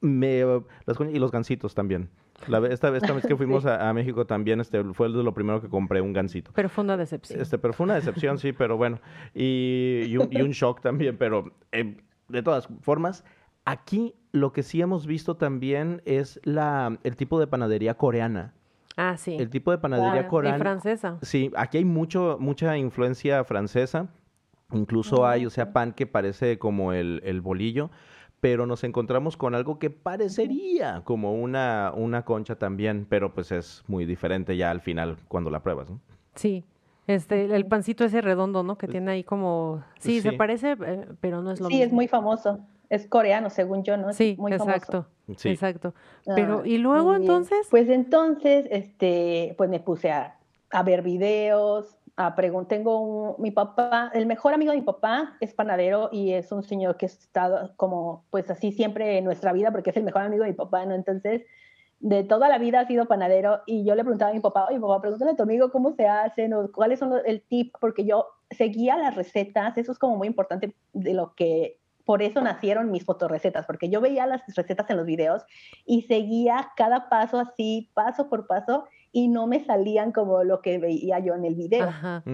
me... 0.00 0.42
Las 0.86 0.96
conchas 0.96 1.14
y 1.14 1.18
los 1.18 1.32
gansitos 1.32 1.74
también. 1.74 2.08
La, 2.48 2.66
esta, 2.66 2.96
esta 2.96 3.12
vez 3.12 3.26
que 3.26 3.36
fuimos 3.36 3.66
a, 3.66 3.90
a, 3.90 3.92
México 3.92 4.24
también 4.24 4.58
este, 4.58 4.82
fue 4.94 5.10
de 5.10 5.22
lo 5.22 5.34
primero 5.34 5.60
que 5.60 5.68
compré, 5.68 6.00
un 6.00 6.14
gansito. 6.14 6.50
Pero 6.54 6.70
fue 6.70 6.82
una 6.82 6.96
decepción. 6.96 7.42
Este, 7.42 7.58
pero 7.58 7.74
fue 7.74 7.84
una 7.84 7.96
decepción, 7.96 8.38
sí, 8.38 8.52
pero 8.54 8.78
bueno. 8.78 9.00
Y, 9.34 10.04
y, 10.06 10.16
un, 10.16 10.28
y 10.30 10.40
un 10.40 10.52
shock 10.52 10.80
también, 10.80 11.18
pero... 11.18 11.52
Eh, 11.72 11.98
de 12.30 12.42
todas 12.42 12.68
formas, 12.80 13.24
aquí 13.64 14.14
lo 14.32 14.52
que 14.52 14.62
sí 14.62 14.80
hemos 14.80 15.06
visto 15.06 15.36
también 15.36 16.02
es 16.04 16.40
la, 16.44 16.98
el 17.02 17.16
tipo 17.16 17.38
de 17.40 17.46
panadería 17.46 17.94
coreana. 17.94 18.54
Ah, 18.96 19.16
sí. 19.16 19.36
El 19.38 19.50
tipo 19.50 19.70
de 19.70 19.78
panadería 19.78 20.12
claro. 20.12 20.28
coreana. 20.28 20.56
Y 20.56 20.60
francesa. 20.60 21.18
Sí, 21.22 21.50
aquí 21.56 21.78
hay 21.78 21.84
mucho, 21.84 22.36
mucha 22.40 22.76
influencia 22.76 23.44
francesa. 23.44 24.08
Incluso 24.72 25.26
hay, 25.26 25.46
o 25.46 25.50
sea, 25.50 25.72
pan 25.72 25.92
que 25.92 26.06
parece 26.06 26.58
como 26.58 26.92
el, 26.92 27.20
el, 27.24 27.40
bolillo, 27.40 27.90
pero 28.40 28.66
nos 28.66 28.84
encontramos 28.84 29.36
con 29.36 29.56
algo 29.56 29.80
que 29.80 29.90
parecería 29.90 31.02
como 31.04 31.34
una, 31.34 31.92
una 31.94 32.24
concha 32.24 32.56
también, 32.56 33.04
pero 33.08 33.34
pues 33.34 33.50
es 33.50 33.82
muy 33.88 34.04
diferente 34.04 34.56
ya 34.56 34.70
al 34.70 34.80
final 34.80 35.16
cuando 35.26 35.50
la 35.50 35.62
pruebas, 35.62 35.90
¿no? 35.90 36.00
Sí. 36.36 36.64
Este, 37.14 37.44
el 37.54 37.66
pancito 37.66 38.04
ese 38.04 38.20
redondo, 38.20 38.62
¿no? 38.62 38.76
Que 38.78 38.86
tiene 38.88 39.10
ahí 39.12 39.24
como... 39.24 39.82
Sí, 39.98 40.20
Sí. 40.20 40.30
se 40.30 40.32
parece, 40.32 40.72
eh, 40.84 41.06
pero 41.20 41.42
no 41.42 41.50
es 41.52 41.60
lo 41.60 41.68
Sí, 41.68 41.74
mismo. 41.74 41.86
es 41.86 41.92
muy 41.92 42.08
famoso. 42.08 42.60
Es 42.88 43.06
coreano, 43.06 43.50
según 43.50 43.82
yo, 43.84 43.96
¿no? 43.96 44.10
Es 44.10 44.16
Sí, 44.16 44.34
muy 44.38 44.52
exacto. 44.52 45.06
Sí. 45.36 45.50
Exacto. 45.50 45.94
Ah, 46.26 46.32
Pero, 46.34 46.64
¿y 46.66 46.78
luego 46.78 47.14
entonces? 47.14 47.66
Pues 47.70 47.88
entonces, 47.88 48.66
este, 48.70 49.54
pues 49.56 49.70
me 49.70 49.78
puse 49.80 50.10
a, 50.10 50.36
a 50.70 50.82
ver 50.82 51.02
videos, 51.02 51.96
a 52.16 52.34
preguntar. 52.34 52.78
Tengo 52.78 53.00
un, 53.00 53.42
mi 53.42 53.50
papá, 53.52 54.10
el 54.12 54.26
mejor 54.26 54.54
amigo 54.54 54.72
de 54.72 54.78
mi 54.78 54.84
papá 54.84 55.36
es 55.40 55.54
panadero 55.54 56.08
y 56.12 56.32
es 56.32 56.50
un 56.52 56.62
señor 56.64 56.96
que 56.96 57.06
ha 57.06 57.08
estado 57.08 57.72
como, 57.76 58.24
pues 58.30 58.50
así 58.50 58.72
siempre 58.72 59.18
en 59.18 59.24
nuestra 59.24 59.52
vida, 59.52 59.70
porque 59.70 59.90
es 59.90 59.96
el 59.96 60.02
mejor 60.04 60.22
amigo 60.22 60.42
de 60.44 60.50
mi 60.50 60.56
papá, 60.56 60.84
¿no? 60.84 60.94
Entonces, 60.94 61.42
de 62.00 62.24
toda 62.24 62.48
la 62.48 62.58
vida 62.58 62.80
ha 62.80 62.86
sido 62.86 63.06
panadero 63.06 63.60
y 63.66 63.84
yo 63.84 63.94
le 63.94 64.02
preguntaba 64.02 64.30
a 64.30 64.34
mi 64.34 64.40
papá, 64.40 64.66
oye 64.68 64.80
papá, 64.80 65.02
pregúntale 65.02 65.32
a 65.32 65.36
tu 65.36 65.42
amigo 65.42 65.70
cómo 65.70 65.92
se 65.92 66.08
hacen 66.08 66.54
o 66.54 66.72
cuáles 66.72 66.98
son 66.98 67.10
los, 67.10 67.22
el 67.26 67.42
tip, 67.42 67.74
porque 67.78 68.04
yo 68.04 68.26
seguía 68.50 68.96
las 68.96 69.14
recetas, 69.14 69.76
eso 69.76 69.92
es 69.92 69.98
como 69.98 70.16
muy 70.16 70.26
importante 70.26 70.74
de 70.94 71.14
lo 71.14 71.34
que, 71.34 71.78
por 72.06 72.22
eso 72.22 72.40
nacieron 72.40 72.90
mis 72.90 73.04
fotorecetas, 73.04 73.66
porque 73.66 73.90
yo 73.90 74.00
veía 74.00 74.26
las 74.26 74.42
recetas 74.56 74.88
en 74.88 74.96
los 74.96 75.06
videos 75.06 75.44
y 75.84 76.02
seguía 76.02 76.72
cada 76.74 77.08
paso 77.08 77.38
así, 77.38 77.90
paso 77.94 78.28
por 78.28 78.46
paso, 78.46 78.86
y 79.12 79.28
no 79.28 79.46
me 79.46 79.64
salían 79.64 80.10
como 80.10 80.42
lo 80.42 80.62
que 80.62 80.78
veía 80.78 81.18
yo 81.18 81.34
en 81.34 81.44
el 81.44 81.54
video. 81.54 81.86
Ajá. 81.86 82.24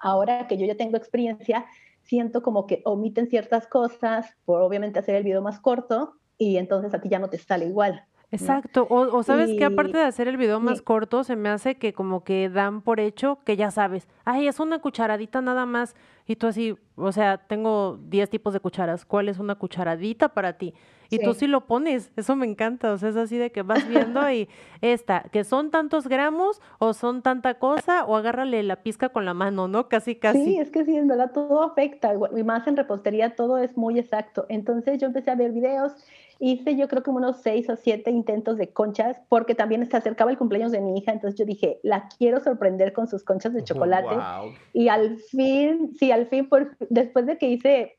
Ahora 0.00 0.46
que 0.48 0.56
yo 0.56 0.66
ya 0.66 0.76
tengo 0.76 0.96
experiencia, 0.96 1.66
siento 2.02 2.42
como 2.42 2.66
que 2.66 2.82
omiten 2.84 3.28
ciertas 3.28 3.66
cosas 3.66 4.34
por 4.44 4.62
obviamente 4.62 4.98
hacer 4.98 5.14
el 5.14 5.24
video 5.24 5.42
más 5.42 5.60
corto 5.60 6.14
y 6.38 6.56
entonces 6.56 6.94
a 6.94 7.00
ti 7.00 7.08
ya 7.08 7.18
no 7.18 7.28
te 7.28 7.38
sale 7.38 7.66
igual. 7.66 8.04
Exacto. 8.32 8.86
O, 8.90 9.16
o 9.16 9.22
sabes 9.22 9.50
que 9.56 9.64
aparte 9.64 9.98
de 9.98 10.04
hacer 10.04 10.28
el 10.28 10.36
video 10.36 10.58
más 10.60 10.78
sí. 10.78 10.84
corto, 10.84 11.22
se 11.24 11.36
me 11.36 11.48
hace 11.48 11.76
que 11.76 11.92
como 11.92 12.24
que 12.24 12.48
dan 12.48 12.82
por 12.82 12.98
hecho 13.00 13.38
que 13.44 13.56
ya 13.56 13.70
sabes, 13.70 14.08
ay, 14.24 14.48
es 14.48 14.58
una 14.58 14.80
cucharadita 14.80 15.40
nada 15.40 15.64
más. 15.66 15.94
Y 16.26 16.36
tú 16.36 16.48
así, 16.48 16.76
o 16.96 17.12
sea, 17.12 17.38
tengo 17.38 17.98
10 18.08 18.28
tipos 18.30 18.52
de 18.52 18.60
cucharas. 18.60 19.04
¿Cuál 19.04 19.28
es 19.28 19.38
una 19.38 19.54
cucharadita 19.54 20.30
para 20.30 20.54
ti? 20.58 20.74
Y 21.08 21.20
tú 21.20 21.34
Sí. 21.34 21.40
sí 21.40 21.46
lo 21.46 21.66
pones. 21.66 22.10
Eso 22.16 22.34
me 22.34 22.46
encanta. 22.46 22.92
O 22.92 22.98
sea, 22.98 23.10
es 23.10 23.16
así 23.16 23.38
de 23.38 23.52
que 23.52 23.62
vas 23.62 23.88
viendo 23.88 24.28
y 24.30 24.48
esta, 24.80 25.22
que 25.30 25.44
son 25.44 25.70
tantos 25.70 26.08
gramos 26.08 26.60
o 26.80 26.94
son 26.94 27.22
tanta 27.22 27.54
cosa 27.54 28.04
o 28.04 28.16
agárrale 28.16 28.62
la 28.64 28.82
pizca 28.82 29.10
con 29.10 29.24
la 29.24 29.34
mano, 29.34 29.68
¿no? 29.68 29.88
Casi, 29.88 30.16
casi. 30.16 30.44
Sí, 30.44 30.58
es 30.58 30.70
que 30.70 30.84
sí, 30.84 30.96
en 30.96 31.06
verdad 31.06 31.30
todo 31.32 31.62
afecta, 31.62 32.12
y 32.36 32.42
más 32.42 32.66
en 32.66 32.76
repostería 32.76 33.36
todo 33.36 33.58
es 33.58 33.76
muy 33.76 33.98
exacto. 34.00 34.46
Entonces 34.48 34.98
yo 34.98 35.06
empecé 35.06 35.30
a 35.30 35.36
ver 35.36 35.52
videos, 35.52 35.92
hice 36.38 36.76
yo 36.76 36.86
creo 36.88 37.02
que 37.02 37.10
unos 37.10 37.40
seis 37.40 37.70
o 37.70 37.76
siete 37.76 38.10
intentos 38.10 38.58
de 38.58 38.68
conchas, 38.68 39.16
porque 39.28 39.54
también 39.54 39.86
se 39.88 39.96
acercaba 39.96 40.30
el 40.30 40.36
cumpleaños 40.36 40.72
de 40.72 40.80
mi 40.80 40.98
hija, 40.98 41.12
entonces 41.12 41.38
yo 41.38 41.46
dije, 41.46 41.78
la 41.82 42.08
quiero 42.18 42.40
sorprender 42.40 42.92
con 42.92 43.06
sus 43.06 43.22
conchas 43.24 43.54
de 43.54 43.64
chocolate. 43.64 44.14
Wow. 44.14 44.52
Y 44.74 44.88
al 44.88 45.16
fin, 45.18 45.92
sí, 45.98 46.10
al 46.16 46.26
fin, 46.26 46.48
por, 46.48 46.76
después 46.90 47.26
de 47.26 47.38
que 47.38 47.46
hice 47.48 47.98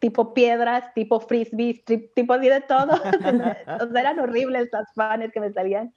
tipo 0.00 0.34
piedras, 0.34 0.92
tipo 0.94 1.20
frisbees, 1.20 1.84
tipo 2.14 2.32
así 2.34 2.48
de 2.48 2.60
todo, 2.62 2.92
o 3.80 3.86
sea, 3.92 4.00
eran 4.00 4.18
horribles 4.18 4.68
las 4.72 4.86
panes 4.94 5.32
que 5.32 5.40
me 5.40 5.52
salían. 5.52 5.94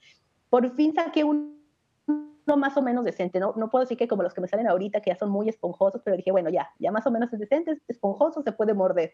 Por 0.50 0.74
fin 0.76 0.94
saqué 0.94 1.24
un- 1.24 1.58
uno 2.06 2.56
más 2.56 2.76
o 2.78 2.82
menos 2.82 3.04
decente, 3.04 3.38
¿no? 3.40 3.52
No 3.56 3.68
puedo 3.68 3.84
decir 3.84 3.98
que 3.98 4.08
como 4.08 4.22
los 4.22 4.32
que 4.32 4.40
me 4.40 4.48
salen 4.48 4.68
ahorita, 4.68 5.00
que 5.02 5.10
ya 5.10 5.18
son 5.18 5.28
muy 5.30 5.48
esponjosos, 5.50 6.00
pero 6.02 6.16
dije, 6.16 6.30
bueno, 6.32 6.48
ya, 6.48 6.70
ya 6.78 6.90
más 6.90 7.06
o 7.06 7.10
menos 7.10 7.30
es 7.32 7.40
decente, 7.40 7.72
es 7.72 7.78
esponjoso, 7.88 8.42
se 8.42 8.52
puede 8.52 8.72
morder. 8.72 9.12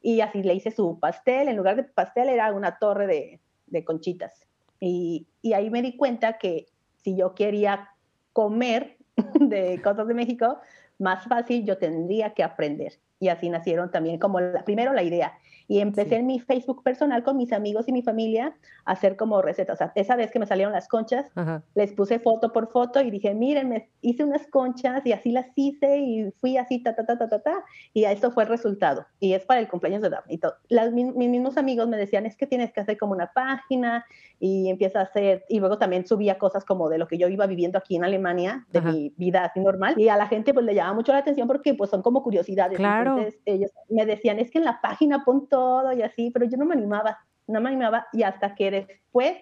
Y 0.00 0.20
así 0.20 0.42
le 0.42 0.54
hice 0.54 0.72
su 0.72 0.98
pastel, 0.98 1.46
en 1.48 1.56
lugar 1.56 1.76
de 1.76 1.84
pastel 1.84 2.28
era 2.28 2.52
una 2.52 2.78
torre 2.78 3.06
de, 3.06 3.40
de 3.66 3.84
conchitas. 3.84 4.32
Y, 4.80 5.28
y 5.42 5.52
ahí 5.52 5.70
me 5.70 5.80
di 5.82 5.96
cuenta 5.96 6.38
que 6.38 6.66
si 6.96 7.16
yo 7.16 7.34
quería 7.36 7.90
comer 8.32 8.96
de 9.38 9.80
cosas 9.80 10.08
de 10.08 10.14
México, 10.14 10.58
más 11.02 11.24
fácil 11.24 11.66
yo 11.66 11.76
tendría 11.76 12.32
que 12.32 12.42
aprender. 12.42 13.00
Y 13.22 13.28
así 13.28 13.48
nacieron 13.48 13.92
también 13.92 14.18
como 14.18 14.40
primero 14.64 14.92
la 14.92 15.04
idea 15.04 15.38
y 15.68 15.80
empecé 15.80 16.16
en 16.16 16.26
mi 16.26 16.40
Facebook 16.40 16.82
personal 16.82 17.22
con 17.22 17.36
mis 17.36 17.52
amigos 17.52 17.88
y 17.88 17.92
mi 17.92 18.02
familia 18.02 18.54
a 18.84 18.92
hacer 18.92 19.16
como 19.16 19.40
recetas. 19.40 19.76
O 19.76 19.78
sea, 19.78 19.92
esa 19.94 20.16
vez 20.16 20.30
que 20.30 20.38
me 20.38 20.46
salieron 20.46 20.72
las 20.72 20.88
conchas, 20.88 21.30
les 21.74 21.92
puse 21.92 22.18
foto 22.18 22.52
por 22.52 22.70
foto 22.70 23.00
y 23.00 23.10
dije, 23.10 23.34
miren, 23.34 23.68
me 23.68 23.88
hice 24.00 24.24
unas 24.24 24.46
conchas 24.48 25.06
y 25.06 25.12
así 25.12 25.30
las 25.30 25.46
hice 25.54 25.98
y 25.98 26.30
fui 26.32 26.56
así, 26.56 26.82
ta, 26.82 26.94
ta, 26.94 27.06
ta, 27.06 27.16
ta, 27.16 27.28
ta, 27.28 27.40
ta, 27.40 27.64
y 27.94 28.04
esto 28.04 28.30
fue 28.32 28.42
el 28.42 28.50
resultado. 28.50 29.06
Y 29.20 29.32
es 29.32 29.44
para 29.44 29.60
el 29.60 29.68
cumpleaños 29.68 30.02
de 30.02 30.10
Daphne 30.10 30.34
y 30.34 30.38
todo. 30.38 30.54
mis, 30.92 31.14
mismos 31.14 31.56
amigos 31.56 31.88
me 31.88 31.96
decían, 31.96 32.26
es 32.26 32.36
que 32.36 32.46
tienes 32.46 32.72
que 32.72 32.80
hacer 32.80 32.98
como 32.98 33.12
una 33.12 33.32
página 33.32 34.04
y 34.38 34.68
empieza 34.68 35.00
a 35.00 35.04
hacer, 35.04 35.44
y 35.48 35.60
luego 35.60 35.78
también 35.78 36.06
subía 36.06 36.36
cosas 36.36 36.64
como 36.64 36.88
de 36.88 36.98
lo 36.98 37.06
que 37.06 37.16
yo 37.16 37.28
iba 37.28 37.46
viviendo 37.46 37.78
aquí 37.78 37.96
en 37.96 38.04
Alemania, 38.04 38.66
de 38.72 38.80
mi 38.80 39.14
vida 39.16 39.44
así 39.44 39.60
normal, 39.60 39.94
y 39.96 40.08
a 40.08 40.16
la 40.16 40.26
gente 40.26 40.52
pues 40.52 40.66
le 40.66 40.74
llamaba 40.74 40.96
mucho 40.96 41.12
la 41.12 41.18
atención 41.18 41.46
porque 41.46 41.74
pues 41.74 41.90
son 41.90 42.02
como 42.02 42.22
curiosidades. 42.22 42.76
Claro. 42.76 43.11
Entonces 43.16 43.40
ellos 43.44 43.70
me 43.88 44.06
decían, 44.06 44.38
es 44.38 44.50
que 44.50 44.58
en 44.58 44.64
la 44.64 44.80
página 44.80 45.24
pon 45.24 45.48
todo 45.48 45.92
y 45.92 46.02
así, 46.02 46.30
pero 46.30 46.46
yo 46.46 46.56
no 46.56 46.64
me 46.64 46.74
animaba, 46.74 47.18
no 47.46 47.60
me 47.60 47.68
animaba 47.68 48.06
y 48.12 48.22
hasta 48.22 48.54
que 48.54 48.70
después 48.70 49.36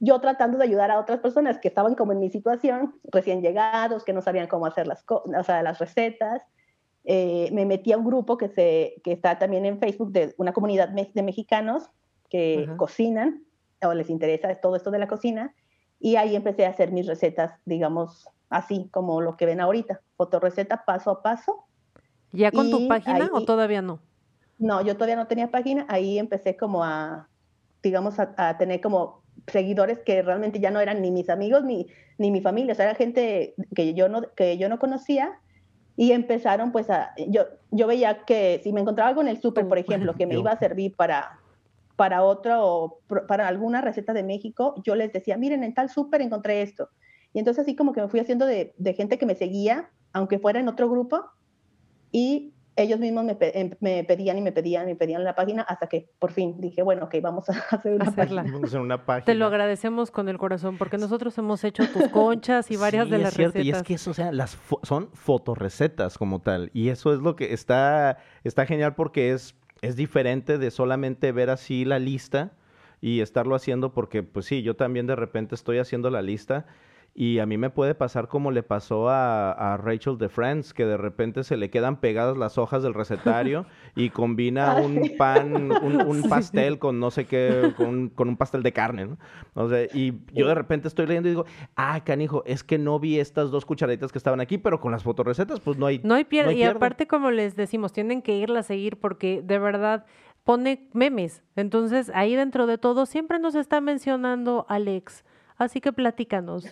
yo 0.00 0.20
tratando 0.20 0.58
de 0.58 0.64
ayudar 0.64 0.90
a 0.90 1.00
otras 1.00 1.20
personas 1.20 1.58
que 1.58 1.68
estaban 1.68 1.94
como 1.94 2.12
en 2.12 2.20
mi 2.20 2.30
situación, 2.30 2.94
recién 3.04 3.42
llegados, 3.42 4.04
que 4.04 4.12
no 4.12 4.22
sabían 4.22 4.46
cómo 4.46 4.66
hacer 4.66 4.86
las, 4.86 5.04
o 5.08 5.42
sea, 5.44 5.62
las 5.62 5.78
recetas, 5.78 6.42
eh, 7.04 7.48
me 7.52 7.64
metí 7.64 7.92
a 7.92 7.96
un 7.96 8.04
grupo 8.04 8.36
que, 8.36 8.48
se, 8.48 9.00
que 9.02 9.12
está 9.12 9.38
también 9.38 9.64
en 9.64 9.78
Facebook 9.78 10.12
de 10.12 10.34
una 10.36 10.52
comunidad 10.52 10.88
de 10.88 11.22
mexicanos 11.22 11.90
que 12.28 12.68
cocinan 12.76 13.44
o 13.82 13.94
les 13.94 14.10
interesa 14.10 14.54
todo 14.56 14.76
esto 14.76 14.90
de 14.90 14.98
la 14.98 15.08
cocina 15.08 15.54
y 15.98 16.16
ahí 16.16 16.36
empecé 16.36 16.66
a 16.66 16.70
hacer 16.70 16.92
mis 16.92 17.06
recetas, 17.06 17.52
digamos, 17.64 18.28
así 18.50 18.88
como 18.92 19.20
lo 19.20 19.36
que 19.36 19.46
ven 19.46 19.60
ahorita, 19.60 20.00
fotoreceta 20.16 20.84
paso 20.84 21.10
a 21.10 21.22
paso. 21.22 21.64
¿Ya 22.32 22.50
con 22.50 22.70
tu 22.70 22.88
página 22.88 23.30
o 23.32 23.44
todavía 23.44 23.82
no? 23.82 24.00
No, 24.58 24.82
yo 24.82 24.94
todavía 24.94 25.16
no 25.16 25.26
tenía 25.26 25.50
página, 25.50 25.86
ahí 25.88 26.18
empecé 26.18 26.56
como 26.56 26.84
a, 26.84 27.28
digamos, 27.82 28.18
a, 28.18 28.58
tener 28.58 28.80
como 28.80 29.22
seguidores 29.46 30.00
que 30.00 30.20
realmente 30.22 30.58
ya 30.58 30.70
no 30.70 30.80
eran 30.80 31.00
ni 31.00 31.10
mis 31.10 31.30
amigos 31.30 31.64
ni, 31.64 31.86
ni 32.18 32.30
mi 32.30 32.40
familia, 32.40 32.72
o 32.72 32.74
sea, 32.74 32.86
era 32.86 32.94
gente 32.96 33.54
que 33.74 33.94
yo 33.94 34.08
no, 34.08 34.22
que 34.34 34.58
yo 34.58 34.68
no 34.68 34.78
conocía 34.78 35.38
y 35.96 36.12
empezaron 36.12 36.72
pues 36.72 36.90
a, 36.90 37.12
yo, 37.28 37.44
yo 37.70 37.86
veía 37.86 38.24
que 38.24 38.60
si 38.62 38.72
me 38.72 38.80
encontraba 38.80 39.08
algo 39.08 39.20
en 39.20 39.28
el 39.28 39.40
súper, 39.40 39.66
por 39.68 39.78
ejemplo, 39.78 40.14
que 40.14 40.26
me 40.26 40.36
iba 40.36 40.50
a 40.50 40.58
servir 40.58 40.94
para, 40.96 41.38
para 41.96 42.24
otra 42.24 42.64
o 42.64 43.00
para 43.26 43.48
alguna 43.48 43.80
receta 43.80 44.12
de 44.12 44.22
México, 44.22 44.74
yo 44.84 44.94
les 44.96 45.12
decía, 45.12 45.36
miren, 45.36 45.64
en 45.64 45.74
tal 45.74 45.88
súper 45.88 46.20
encontré 46.20 46.62
esto. 46.62 46.90
Y 47.32 47.38
entonces 47.38 47.62
así 47.62 47.76
como 47.76 47.92
que 47.92 48.00
me 48.00 48.08
fui 48.08 48.20
haciendo 48.20 48.46
de, 48.46 48.74
de 48.76 48.94
gente 48.94 49.18
que 49.18 49.26
me 49.26 49.34
seguía, 49.34 49.90
aunque 50.12 50.38
fuera 50.38 50.60
en 50.60 50.68
otro 50.68 50.88
grupo, 50.88 51.24
y 52.12 52.52
ellos 52.78 53.00
mismos 53.00 53.26
em, 53.40 53.70
me, 53.80 54.04
pedían 54.04 54.38
y 54.38 54.40
me 54.40 54.52
pedían 54.52 54.84
y 54.84 54.92
me 54.92 54.96
pedían 54.96 55.24
la 55.24 55.34
página 55.34 55.62
hasta 55.62 55.88
que 55.88 56.08
por 56.18 56.30
fin 56.30 56.60
dije, 56.60 56.82
bueno, 56.82 57.06
ok, 57.06 57.16
vamos 57.20 57.50
a 57.50 57.52
hacer 57.70 57.94
una, 57.94 58.10
página. 58.12 58.44
una 58.80 59.04
página. 59.04 59.24
Te 59.24 59.34
lo 59.34 59.46
agradecemos 59.46 60.10
con 60.10 60.28
el 60.28 60.38
corazón 60.38 60.78
porque 60.78 60.96
nosotros 60.96 61.36
hemos 61.38 61.64
hecho 61.64 61.82
tus 61.92 62.08
conchas 62.08 62.70
y 62.70 62.76
varias 62.76 63.10
de 63.10 63.18
las 63.18 63.36
recetas. 63.36 63.64
Y 63.64 63.70
es 63.70 63.82
que 63.82 63.94
eso, 63.94 64.12
o 64.12 64.14
sea, 64.14 64.30
las 64.30 64.56
son 64.84 65.10
fotorecetas 65.12 66.18
como 66.18 66.40
tal. 66.40 66.70
Y 66.72 66.90
eso 66.90 67.12
es 67.12 67.20
lo 67.20 67.34
que 67.34 67.52
está, 67.52 68.18
está 68.44 68.64
genial 68.64 68.94
porque 68.94 69.32
es, 69.32 69.56
es 69.82 69.96
diferente 69.96 70.58
de 70.58 70.70
solamente 70.70 71.32
ver 71.32 71.50
así 71.50 71.84
la 71.84 71.98
lista 71.98 72.52
y 73.00 73.20
estarlo 73.20 73.56
haciendo 73.56 73.92
porque, 73.92 74.22
pues 74.22 74.46
sí, 74.46 74.62
yo 74.62 74.76
también 74.76 75.06
de 75.06 75.16
repente 75.16 75.56
estoy 75.56 75.78
haciendo 75.78 76.10
la 76.10 76.22
lista 76.22 76.66
y 77.14 77.40
a 77.40 77.46
mí 77.46 77.58
me 77.58 77.70
puede 77.70 77.96
pasar 77.96 78.28
como 78.28 78.52
le 78.52 78.62
pasó 78.62 79.08
a, 79.08 79.76
Rachel 79.82 80.18
de 80.18 80.28
Friends, 80.28 80.72
que 80.72 80.84
de 80.84 80.96
repente 80.96 81.42
se 81.42 81.56
le 81.56 81.68
quedan 81.68 81.98
pegadas 81.98 82.36
las 82.36 82.58
hojas 82.58 82.82
del 82.82 82.94
recetario 82.94 83.66
y 83.96 84.10
combina 84.10 84.76
un 84.76 85.16
pan, 85.18 85.72
un, 85.72 86.22
pastel 86.28 86.78
con 86.78 87.00
no 87.00 87.10
sé 87.10 87.24
qué, 87.26 87.72
con, 87.76 88.12
un 88.16 88.36
pastel 88.36 88.62
de 88.62 88.72
carne, 88.72 89.06
¿no? 89.06 89.18
O 89.54 89.68
sea, 89.68 89.84
y 89.92 90.14
yo 90.32 90.46
de 90.46 90.54
repente 90.54 90.86
estoy 90.86 91.06
leyendo 91.06 91.28
y 91.28 91.32
digo, 91.32 91.46
ah, 91.74 92.04
canijo, 92.04 92.44
es 92.46 92.62
que 92.62 92.78
no 92.78 93.00
vi 93.00 93.18
estas 93.18 93.50
dos 93.50 93.66
cucharaditas 93.66 94.12
que 94.12 94.18
estaban 94.18 94.40
aquí, 94.40 94.58
pero 94.58 94.80
con 94.80 94.92
las 94.92 95.02
fotorecetas, 95.02 95.58
pues 95.58 95.76
no 95.76 95.86
hay. 95.86 96.00
No 96.04 96.14
hay 96.14 96.24
pierde. 96.24 96.54
y 96.54 96.62
aparte, 96.62 97.08
como 97.08 97.32
les 97.32 97.56
decimos, 97.56 97.92
tienen 97.92 98.22
que 98.22 98.36
irla 98.36 98.60
a 98.60 98.62
seguir 98.62 98.96
porque 98.96 99.42
de 99.42 99.58
verdad 99.58 100.06
pone 100.44 100.88
memes. 100.92 101.42
Entonces, 101.56 102.12
ahí 102.14 102.36
dentro 102.36 102.66
de 102.66 102.78
todo 102.78 103.06
siempre 103.06 103.38
nos 103.38 103.54
está 103.54 103.80
mencionando 103.80 104.66
Alex 104.68 105.24
Así 105.58 105.80
que 105.80 105.92
platícanos. 105.92 106.64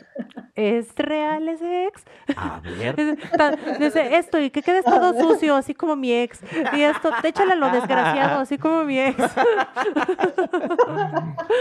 ¿Es 0.54 0.94
real 0.94 1.48
ese 1.48 1.86
ex? 1.86 2.04
A 2.36 2.60
ver. 2.60 2.94
Dice, 3.80 4.16
esto 4.16 4.40
y 4.40 4.50
que 4.50 4.62
quedes 4.62 4.84
todo 4.84 5.12
sucio, 5.12 5.56
así 5.56 5.74
como 5.74 5.96
mi 5.96 6.12
ex. 6.12 6.40
Y 6.72 6.82
esto, 6.82 7.10
échale 7.24 7.56
lo 7.56 7.68
desgraciado, 7.70 8.40
así 8.40 8.56
como 8.56 8.84
mi 8.84 8.98
ex. 8.98 9.16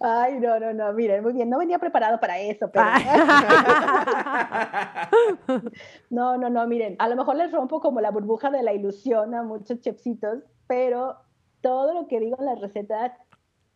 Ay, 0.00 0.40
no, 0.40 0.58
no, 0.58 0.72
no, 0.72 0.92
miren, 0.92 1.22
muy 1.22 1.32
bien, 1.32 1.50
no 1.50 1.58
venía 1.58 1.78
preparado 1.78 2.20
para 2.20 2.38
eso, 2.38 2.70
pero... 2.70 2.84
no, 6.10 6.36
no, 6.36 6.50
no, 6.50 6.66
miren, 6.66 6.96
a 6.98 7.08
lo 7.08 7.16
mejor 7.16 7.36
les 7.36 7.52
rompo 7.52 7.80
como 7.80 8.00
la 8.00 8.10
burbuja 8.10 8.50
de 8.50 8.62
la 8.62 8.72
ilusión 8.72 9.34
a 9.34 9.42
muchos 9.42 9.80
chefcitos, 9.80 10.42
pero 10.66 11.16
todo 11.60 11.94
lo 11.94 12.08
que 12.08 12.20
digo 12.20 12.36
en 12.38 12.46
las 12.46 12.60
recetas, 12.60 13.12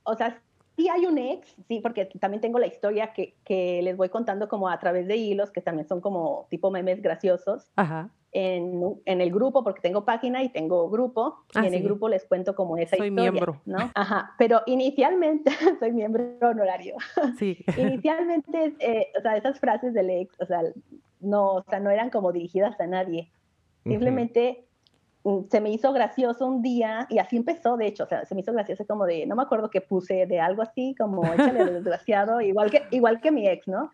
o 0.05 0.15
sea, 0.15 0.41
Sí 0.77 0.89
hay 0.89 1.07
un 1.07 1.19
ex, 1.19 1.55
sí, 1.69 1.81
porque 1.81 2.07
también 2.19 2.41
tengo 2.41 2.59
la 2.59 2.67
historia 2.67 3.13
que, 3.13 3.35
que, 3.45 3.83
les 3.83 3.97
voy 3.97 4.09
contando 4.09 4.49
como 4.49 4.69
a 4.69 4.79
través 4.79 5.07
de 5.07 5.17
hilos, 5.17 5.51
que 5.51 5.61
también 5.61 5.87
son 5.87 6.01
como 6.01 6.47
tipo 6.49 6.71
memes 6.71 7.03
graciosos. 7.03 7.71
Ajá. 7.77 8.11
En, 8.35 8.83
en, 9.05 9.21
el 9.21 9.31
grupo, 9.31 9.63
porque 9.63 9.83
tengo 9.83 10.07
página 10.07 10.43
y 10.43 10.49
tengo 10.49 10.89
grupo, 10.89 11.45
y 11.55 11.59
ah, 11.59 11.67
en 11.67 11.75
el 11.75 11.83
grupo 11.83 12.09
les 12.09 12.25
cuento 12.25 12.55
como 12.55 12.79
esa 12.79 12.97
soy 12.97 13.09
historia. 13.09 13.31
miembro. 13.31 13.61
¿no? 13.67 13.91
Ajá, 13.95 14.35
pero 14.39 14.63
inicialmente, 14.65 15.51
soy 15.79 15.93
miembro 15.93 16.25
honorario. 16.41 16.97
Sí. 17.39 17.63
inicialmente, 17.77 18.75
eh, 18.79 19.09
o 19.19 19.21
sea, 19.21 19.37
esas 19.37 19.61
frases 19.61 19.93
del 19.93 20.09
ex, 20.09 20.35
o 20.41 20.47
sea, 20.47 20.63
no, 21.21 21.57
o 21.57 21.65
sea, 21.65 21.81
no 21.81 21.91
eran 21.91 22.09
como 22.09 22.33
dirigidas 22.33 22.81
a 22.81 22.87
nadie. 22.87 23.31
Simplemente 23.85 24.65
Mm, 24.65 24.72
se 25.49 25.61
me 25.61 25.71
hizo 25.71 25.93
gracioso 25.93 26.47
un 26.47 26.63
día, 26.63 27.07
y 27.09 27.19
así 27.19 27.37
empezó, 27.37 27.77
de 27.77 27.87
hecho, 27.87 28.05
o 28.05 28.07
sea, 28.07 28.25
se 28.25 28.35
me 28.35 28.41
hizo 28.41 28.53
gracioso 28.53 28.85
como 28.87 29.07
de, 29.07 29.27
no 29.27 29.37
me 29.37 29.43
acuerdo 29.43 29.71
qué 29.71 29.81
puse, 29.81 30.27
de 30.27 30.41
algo 30.41 30.63
así, 30.63 30.95
como 30.99 31.23
échale 31.35 31.65
desgraciado, 31.65 32.41
igual 32.41 32.71
que, 32.71 32.83
igual 32.91 33.21
que 33.21 33.31
mi 33.31 33.49
ex, 33.49 33.69
¿no? 33.69 33.91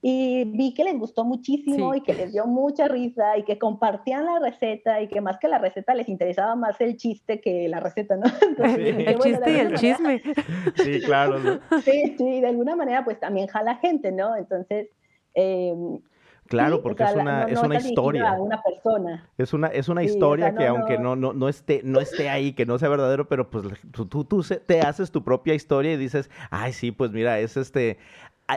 Y 0.00 0.44
vi 0.44 0.74
que 0.74 0.84
les 0.84 0.96
gustó 0.96 1.24
muchísimo 1.24 1.92
y 1.92 2.02
que 2.02 2.14
les 2.14 2.32
dio 2.32 2.46
mucha 2.46 2.86
risa 2.86 3.36
y 3.36 3.42
que 3.42 3.58
compartían 3.58 4.26
la 4.26 4.38
receta 4.38 5.00
y 5.00 5.08
que 5.08 5.20
más 5.20 5.38
que 5.38 5.48
la 5.48 5.58
receta 5.58 5.92
les 5.92 6.08
interesaba 6.08 6.54
más 6.54 6.80
el 6.80 6.96
chiste 6.96 7.40
que 7.40 7.66
la 7.68 7.80
receta, 7.80 8.16
¿no? 8.16 8.22
el 8.64 9.18
chiste 9.18 9.50
y 9.50 9.56
el 9.56 9.74
chisme. 9.74 10.22
Sí, 10.76 11.00
claro. 11.00 11.60
Sí, 11.82 12.14
sí, 12.16 12.40
de 12.40 12.46
alguna 12.46 12.76
manera 12.76 13.04
pues 13.04 13.18
también 13.18 13.48
jala 13.48 13.74
gente, 13.76 14.12
¿no? 14.12 14.36
Entonces, 14.36 14.88
eh, 15.34 15.74
Claro, 16.48 16.82
porque 16.82 17.04
es 17.04 17.14
una, 17.14 17.44
es 17.44 17.58
una 17.58 17.76
historia. 17.76 18.32
una 18.32 18.60
persona. 18.62 19.28
Es 19.36 19.52
una, 19.52 19.68
es 19.68 19.88
una 19.88 20.02
historia 20.02 20.54
que 20.54 20.66
aunque 20.66 20.98
no, 20.98 21.14
no, 21.14 21.32
no, 21.32 21.48
esté, 21.48 21.82
no 21.84 22.00
esté 22.00 22.30
ahí, 22.30 22.54
que 22.54 22.64
no 22.64 22.78
sea 22.78 22.88
verdadero, 22.88 23.28
pero 23.28 23.50
pues 23.50 23.66
tú, 23.92 24.06
tú, 24.06 24.24
tú 24.24 24.42
te 24.66 24.80
haces 24.80 25.10
tu 25.10 25.22
propia 25.22 25.54
historia 25.54 25.92
y 25.92 25.96
dices, 25.96 26.30
ay, 26.50 26.72
sí, 26.72 26.90
pues 26.90 27.10
mira, 27.12 27.38
es 27.38 27.56
este, 27.56 27.98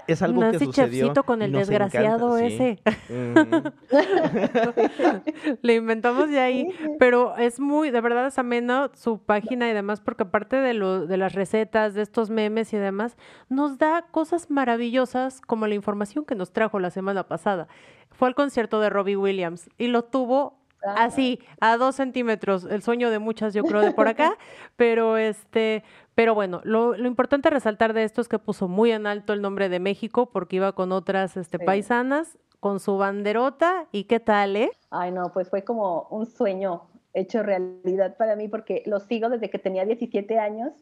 es 0.08 0.22
algo 0.22 0.42
que 0.52 0.60
sucedió 0.60 1.14
con 1.26 1.42
el 1.42 1.52
desgraciado 1.52 2.38
ese. 2.38 2.80
Le 5.62 5.76
inventamos 5.76 6.30
de 6.30 6.40
ahí, 6.40 6.68
pero 7.00 7.36
es 7.38 7.60
muy, 7.60 7.92
de 7.92 8.00
verdad 8.00 8.28
es 8.28 8.38
ameno 8.38 8.90
su 8.94 9.20
página 9.20 9.70
y 9.70 9.74
demás, 9.74 10.00
porque 10.00 10.24
aparte 10.24 10.58
de, 10.58 10.74
lo, 10.74 11.08
de 11.08 11.18
las 11.18 11.34
recetas, 11.34 11.94
de 11.94 12.04
estos 12.04 12.30
memes 12.30 12.72
y 12.74 12.78
demás, 12.78 13.18
nos 13.50 13.78
da 13.78 14.06
cosas 14.12 14.50
maravillosas 14.50 15.42
como 15.42 15.68
la 15.68 15.76
información 15.76 16.26
que 16.26 16.36
nos 16.36 16.54
trajo 16.54 16.80
la 16.80 16.90
semana 16.90 17.28
pasada. 17.28 17.68
Fue 18.12 18.28
al 18.28 18.36
concierto 18.36 18.80
de 18.80 18.90
Robbie 18.90 19.18
Williams 19.18 19.70
y 19.78 19.88
lo 19.88 20.04
tuvo 20.04 20.61
así, 20.84 21.40
a 21.60 21.78
dos 21.78 21.96
centímetros, 21.96 22.66
el 22.66 22.82
sueño 22.82 23.10
de 23.10 23.20
muchas, 23.20 23.54
yo 23.54 23.64
creo, 23.64 23.82
de 23.82 23.92
por 23.92 24.08
acá, 24.08 24.38
pero 24.76 25.18
este, 25.18 25.84
pero 26.16 26.36
bueno, 26.36 26.62
lo, 26.64 26.96
lo, 26.96 27.08
importante 27.08 27.50
resaltar 27.50 27.94
de 27.94 28.04
esto 28.04 28.22
es 28.22 28.28
que 28.28 28.40
puso 28.40 28.68
muy 28.68 28.92
en 28.92 29.08
alto 29.08 29.34
el 29.34 29.42
nombre 29.42 29.70
de 29.70 29.80
México 29.80 30.30
porque 30.32 30.58
iba 30.58 30.74
con 30.74 30.92
otras 30.92 31.38
este, 31.38 31.60
paisanas, 31.60 32.38
con 32.60 32.80
su 32.80 32.98
banderota, 32.98 33.88
¿y 33.92 34.04
qué 34.04 34.20
tal, 34.20 34.56
eh? 34.56 34.72
Ay, 34.92 35.12
no, 35.12 35.32
pues 35.34 35.50
fue 35.50 35.64
como 35.64 36.08
un 36.12 36.26
sueño 36.26 36.84
hecho 37.14 37.44
realidad 37.44 38.16
para 38.18 38.36
mí 38.36 38.48
porque 38.48 38.84
lo 38.86 39.00
sigo 39.00 39.30
desde 39.30 39.50
que 39.50 39.60
tenía 39.60 39.86
17 39.86 40.40
años 40.40 40.74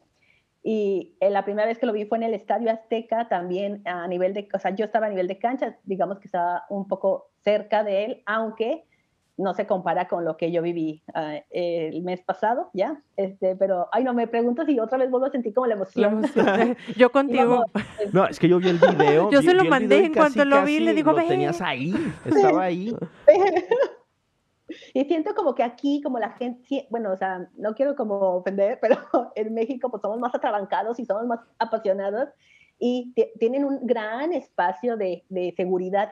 y 0.61 1.15
eh, 1.21 1.29
la 1.29 1.45
primera 1.45 1.67
vez 1.67 1.79
que 1.79 1.85
lo 1.85 1.93
vi 1.93 2.05
fue 2.05 2.17
en 2.17 2.25
el 2.25 2.33
Estadio 2.33 2.69
Azteca, 2.69 3.29
también 3.29 3.81
a 3.85 4.07
nivel 4.07 4.33
de, 4.33 4.49
o 4.53 4.59
sea, 4.59 4.75
yo 4.75 4.85
estaba 4.85 5.05
a 5.07 5.09
nivel 5.09 5.27
de 5.27 5.39
cancha, 5.39 5.77
digamos 5.85 6.19
que 6.19 6.27
estaba 6.27 6.65
un 6.69 6.87
poco 6.87 7.31
cerca 7.43 7.83
de 7.83 8.05
él, 8.05 8.23
aunque 8.25 8.85
no 9.39 9.53
se 9.53 9.65
compara 9.65 10.07
con 10.07 10.25
lo 10.25 10.35
que 10.35 10.51
yo 10.51 10.61
viví 10.61 11.01
ah, 11.13 11.37
el 11.49 12.01
mes 12.03 12.21
pasado, 12.21 12.69
¿ya? 12.73 13.01
Este, 13.15 13.55
pero, 13.55 13.87
ay, 13.93 14.03
no, 14.03 14.13
me 14.13 14.27
pregunto 14.27 14.65
si 14.65 14.79
otra 14.79 14.97
vez 14.97 15.09
vuelvo 15.09 15.27
a 15.27 15.31
sentir 15.31 15.53
como 15.53 15.65
la 15.65 15.75
emoción. 15.75 16.21
yo 16.97 17.09
contigo. 17.11 17.63
no, 18.11 18.27
es 18.27 18.37
que 18.37 18.49
yo 18.49 18.59
vi 18.59 18.69
el 18.69 18.79
video. 18.79 19.29
yo 19.31 19.41
se 19.41 19.53
lo 19.53 19.63
mandé 19.63 20.05
en 20.05 20.13
cuanto 20.13 20.43
lo 20.43 20.63
vi, 20.65 20.81
le 20.81 20.93
digo, 20.93 21.13
lo 21.13 21.25
tenías 21.25 21.61
ahí, 21.61 21.93
estaba 22.25 22.63
ahí. 22.63 22.93
y 24.93 25.05
siento 25.05 25.33
como 25.33 25.55
que 25.55 25.63
aquí, 25.63 26.01
como 26.03 26.19
la 26.19 26.31
gente, 26.31 26.87
bueno, 26.89 27.13
o 27.13 27.17
sea, 27.17 27.47
no 27.57 27.73
quiero 27.75 27.95
como 27.95 28.15
ofender, 28.17 28.77
pero 28.81 28.97
en 29.35 29.53
México 29.53 29.89
pues 29.89 30.01
somos 30.01 30.19
más 30.19 30.35
atrabancados 30.35 30.99
y 30.99 31.05
somos 31.05 31.25
más 31.25 31.39
apasionados 31.59 32.27
y 32.77 33.13
tienen 33.39 33.63
un 33.63 33.87
gran 33.87 34.33
espacio 34.33 34.97
de, 34.97 35.23
de 35.29 35.53
seguridad 35.55 36.09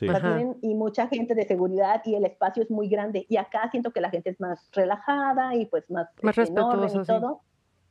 y 0.00 0.74
mucha 0.74 1.06
gente 1.08 1.34
de 1.34 1.44
seguridad 1.44 2.02
y 2.04 2.14
el 2.14 2.24
espacio 2.24 2.62
es 2.62 2.70
muy 2.70 2.88
grande. 2.88 3.26
Y 3.28 3.36
acá 3.36 3.68
siento 3.70 3.90
que 3.90 4.00
la 4.00 4.10
gente 4.10 4.30
es 4.30 4.40
más 4.40 4.68
relajada 4.72 5.54
y 5.54 5.66
pues 5.66 5.90
más, 5.90 6.08
más 6.22 6.36
este, 6.38 6.54
respetuosa, 6.54 7.02
y 7.02 7.04
todo, 7.04 7.40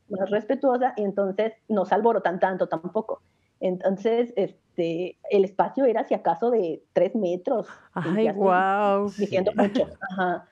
más 0.08 0.30
respetuosa 0.30 0.94
y 0.96 1.04
entonces 1.04 1.54
no 1.68 1.84
se 1.84 1.94
alborotan 1.94 2.40
tanto 2.40 2.68
tampoco. 2.68 3.22
Entonces, 3.60 4.32
este, 4.34 5.18
el 5.30 5.44
espacio 5.44 5.84
era 5.84 6.02
si 6.02 6.14
acaso 6.14 6.50
de 6.50 6.82
tres 6.92 7.14
metros. 7.14 7.68
Ay, 7.94 8.30
wow. 8.32 9.08
Diciendo 9.16 9.52
mucho. 9.54 9.86
Ajá. 10.10 10.48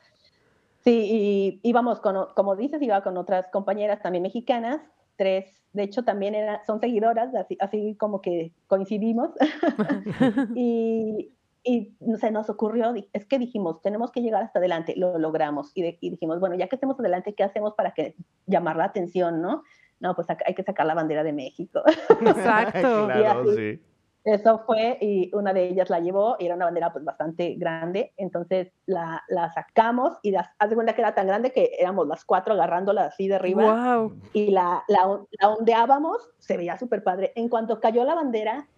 Sí, 0.84 1.08
y 1.12 1.68
íbamos 1.68 2.00
con, 2.00 2.28
como 2.34 2.56
dices, 2.56 2.80
iba 2.80 3.02
con 3.02 3.16
otras 3.16 3.48
compañeras 3.48 4.00
también 4.00 4.22
mexicanas, 4.22 4.80
tres, 5.16 5.60
de 5.72 5.82
hecho 5.82 6.04
también 6.04 6.34
era, 6.34 6.64
son 6.64 6.80
seguidoras, 6.80 7.34
así, 7.34 7.56
así 7.60 7.96
como 7.96 8.22
que 8.22 8.52
coincidimos. 8.66 9.30
y, 10.56 11.32
y 11.62 11.94
se 12.18 12.30
nos 12.30 12.48
ocurrió, 12.48 12.94
es 13.12 13.26
que 13.26 13.38
dijimos, 13.38 13.82
tenemos 13.82 14.10
que 14.10 14.22
llegar 14.22 14.42
hasta 14.42 14.58
adelante, 14.58 14.94
lo 14.96 15.18
logramos. 15.18 15.72
Y, 15.74 15.82
dijimos, 16.00 16.40
bueno, 16.40 16.56
ya 16.56 16.68
que 16.68 16.76
estemos 16.76 16.98
adelante, 16.98 17.34
¿qué 17.34 17.44
hacemos 17.44 17.74
para 17.74 17.92
que 17.92 18.14
llamar 18.46 18.76
la 18.76 18.84
atención, 18.84 19.42
no? 19.42 19.62
No, 20.00 20.14
pues 20.14 20.28
hay 20.30 20.54
que 20.54 20.62
sacar 20.62 20.86
la 20.86 20.94
bandera 20.94 21.22
de 21.22 21.32
México. 21.32 21.82
Exacto. 22.20 23.08
claro, 23.12 23.52
sí. 23.54 23.80
Eso 24.24 24.62
fue, 24.66 24.98
y 25.00 25.34
una 25.34 25.54
de 25.54 25.68
ellas 25.68 25.88
la 25.88 25.98
llevó, 25.98 26.36
y 26.38 26.44
era 26.44 26.54
una 26.54 26.66
bandera 26.66 26.92
pues 26.92 27.04
bastante 27.04 27.54
grande, 27.54 28.12
entonces 28.18 28.70
la, 28.84 29.22
la 29.28 29.50
sacamos 29.52 30.18
y 30.22 30.30
las, 30.30 30.46
haz 30.58 30.68
de 30.68 30.74
cuenta 30.74 30.92
que 30.92 31.00
era 31.00 31.14
tan 31.14 31.26
grande 31.26 31.52
que 31.52 31.70
éramos 31.78 32.06
las 32.06 32.26
cuatro 32.26 32.52
agarrándola 32.52 33.06
así 33.06 33.28
de 33.28 33.36
arriba. 33.36 33.96
Wow. 33.96 34.16
Y 34.34 34.50
la, 34.50 34.84
la, 34.88 35.20
la 35.40 35.48
ondeábamos, 35.48 36.30
se 36.38 36.58
veía 36.58 36.78
súper 36.78 37.02
padre. 37.02 37.32
En 37.34 37.48
cuanto 37.48 37.80
cayó 37.80 38.04
la 38.04 38.14
bandera, 38.14 38.68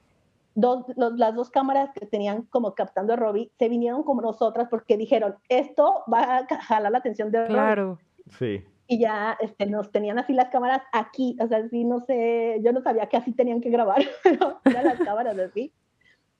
dos, 0.54 0.84
las 0.96 1.34
dos 1.34 1.50
cámaras 1.50 1.90
que 1.94 2.06
tenían 2.06 2.42
como 2.42 2.74
captando 2.74 3.12
a 3.12 3.16
Robbie 3.16 3.50
se 3.58 3.68
vinieron 3.68 4.02
como 4.02 4.22
nosotras 4.22 4.68
porque 4.70 4.96
dijeron, 4.96 5.36
esto 5.48 6.04
va 6.12 6.38
a 6.38 6.46
jalar 6.62 6.92
la 6.92 6.98
atención 6.98 7.30
de 7.30 7.40
Robbie. 7.40 7.54
Claro. 7.54 7.98
Sí. 8.38 8.64
Y 8.86 8.98
ya 8.98 9.36
este, 9.40 9.66
nos 9.66 9.90
tenían 9.90 10.18
así 10.18 10.32
las 10.32 10.50
cámaras 10.50 10.82
aquí, 10.92 11.36
o 11.40 11.46
sea, 11.46 11.66
sí, 11.68 11.84
no 11.84 12.00
sé, 12.00 12.60
yo 12.62 12.72
no 12.72 12.82
sabía 12.82 13.06
que 13.06 13.16
así 13.16 13.32
tenían 13.32 13.60
que 13.60 13.70
grabar, 13.70 14.02
pero 14.22 14.60
eran 14.64 14.84
las 14.84 14.98
cámaras 14.98 15.38
así. 15.38 15.72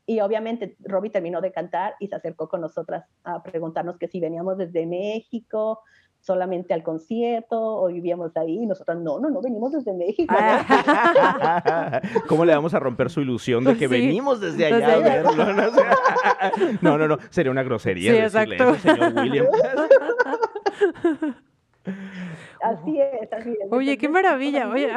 Y 0.05 0.21
obviamente 0.21 0.77
Robbie 0.81 1.11
terminó 1.11 1.41
de 1.41 1.53
cantar 1.53 1.95
y 2.01 2.09
se 2.09 2.17
acercó 2.17 2.49
con 2.49 2.61
nosotras 2.61 3.07
a 3.25 3.43
preguntarnos 3.43 3.99
que 3.99 4.09
si 4.09 4.21
veníamos 4.21 4.59
desde 4.59 4.85
México, 4.85 5.81
solamente 6.23 6.73
al 6.73 6.85
concierto 6.85 7.61
o 7.61 7.89
vivíamos 7.89 8.37
ahí 8.37 8.63
y 8.63 8.67
nosotros 8.67 8.99
no, 9.03 9.19
no, 9.19 9.29
no 9.29 9.43
venimos 9.43 9.73
desde 9.73 9.93
México. 9.93 10.33
¿Cómo 12.29 12.45
le 12.45 12.55
vamos 12.55 12.73
a 12.75 12.79
romper 12.79 13.11
su 13.11 13.21
ilusión 13.21 13.65
de 13.65 13.77
que 13.77 13.89
venimos 13.89 14.41
desde 14.41 14.67
allá 14.67 14.95
a 14.95 14.99
verlo? 14.99 15.45
¿no? 16.81 16.97
no, 16.97 17.09
no, 17.09 17.19
sería 17.31 17.51
una 17.51 17.65
grosería 17.65 18.13
decirle 18.13 18.55
eso, 18.57 18.75
señor 18.77 19.13
William. 19.15 19.47
Así 22.63 23.01
es, 23.01 23.33
así 23.33 23.51
es. 23.51 23.73
Oye, 23.73 23.99
qué 23.99 24.09
maravilla. 24.09 24.69
Oye, 24.69 24.89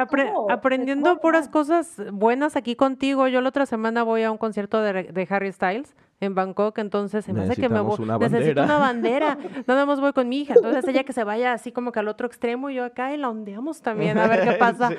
aprendiendo 0.48 1.18
puras 1.18 1.48
cosas 1.48 2.00
buenas 2.12 2.54
aquí 2.54 2.76
contigo. 2.76 3.26
Yo 3.26 3.40
la 3.40 3.48
otra 3.48 3.66
semana 3.66 4.04
voy 4.04 4.22
a 4.22 4.30
un 4.30 4.38
concierto 4.38 4.80
de 4.80 5.26
Harry 5.28 5.50
Styles 5.50 5.96
en 6.20 6.34
Bangkok, 6.34 6.78
entonces 6.78 7.24
se 7.24 7.32
me 7.32 7.42
hace 7.42 7.60
que 7.60 7.68
me 7.68 7.80
voy, 7.80 7.96
una 8.00 8.18
necesito 8.18 8.62
una 8.62 8.78
bandera. 8.78 9.36
Nada 9.66 9.84
más 9.86 10.00
voy 10.00 10.12
con 10.12 10.28
mi 10.28 10.38
hija, 10.40 10.54
entonces 10.54 10.86
ella 10.88 11.04
que 11.04 11.12
se 11.12 11.24
vaya 11.24 11.52
así 11.52 11.72
como 11.72 11.92
que 11.92 12.00
al 12.00 12.08
otro 12.08 12.26
extremo 12.26 12.70
y 12.70 12.76
yo 12.76 12.84
acá 12.84 13.12
y 13.12 13.16
la 13.16 13.28
ondeamos 13.28 13.82
también 13.82 14.18
a 14.18 14.26
ver 14.26 14.48
qué 14.48 14.52
pasa. 14.58 14.90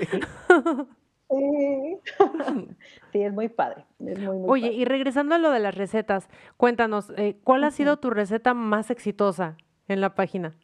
Sí. 1.30 1.98
sí, 3.12 3.22
es 3.22 3.34
muy 3.34 3.50
padre. 3.50 3.86
Es 4.06 4.20
muy, 4.20 4.38
muy 4.38 4.50
Oye, 4.50 4.72
y 4.72 4.86
regresando 4.86 5.36
a 5.36 5.40
lo 5.40 5.52
de 5.52 5.60
las 5.60 5.76
recetas, 5.76 6.30
cuéntanos, 6.56 7.12
eh, 7.18 7.38
¿cuál 7.44 7.64
ha 7.64 7.72
sido 7.72 7.98
tu 7.98 8.10
receta 8.10 8.54
más 8.54 8.92
exitosa 8.92 9.58
en 9.88 10.02
la 10.02 10.16
página? 10.16 10.56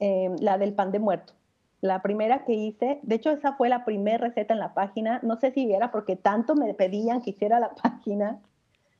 Eh, 0.00 0.30
la 0.40 0.58
del 0.58 0.74
pan 0.74 0.92
de 0.92 0.98
muerto. 0.98 1.34
La 1.80 2.02
primera 2.02 2.44
que 2.44 2.54
hice, 2.54 2.98
de 3.02 3.14
hecho 3.14 3.30
esa 3.30 3.52
fue 3.52 3.68
la 3.68 3.84
primera 3.84 4.18
receta 4.18 4.52
en 4.52 4.58
la 4.58 4.74
página, 4.74 5.20
no 5.22 5.36
sé 5.36 5.52
si 5.52 5.72
era 5.72 5.92
porque 5.92 6.16
tanto 6.16 6.56
me 6.56 6.74
pedían 6.74 7.22
que 7.22 7.30
hiciera 7.30 7.60
la 7.60 7.70
página, 7.70 8.40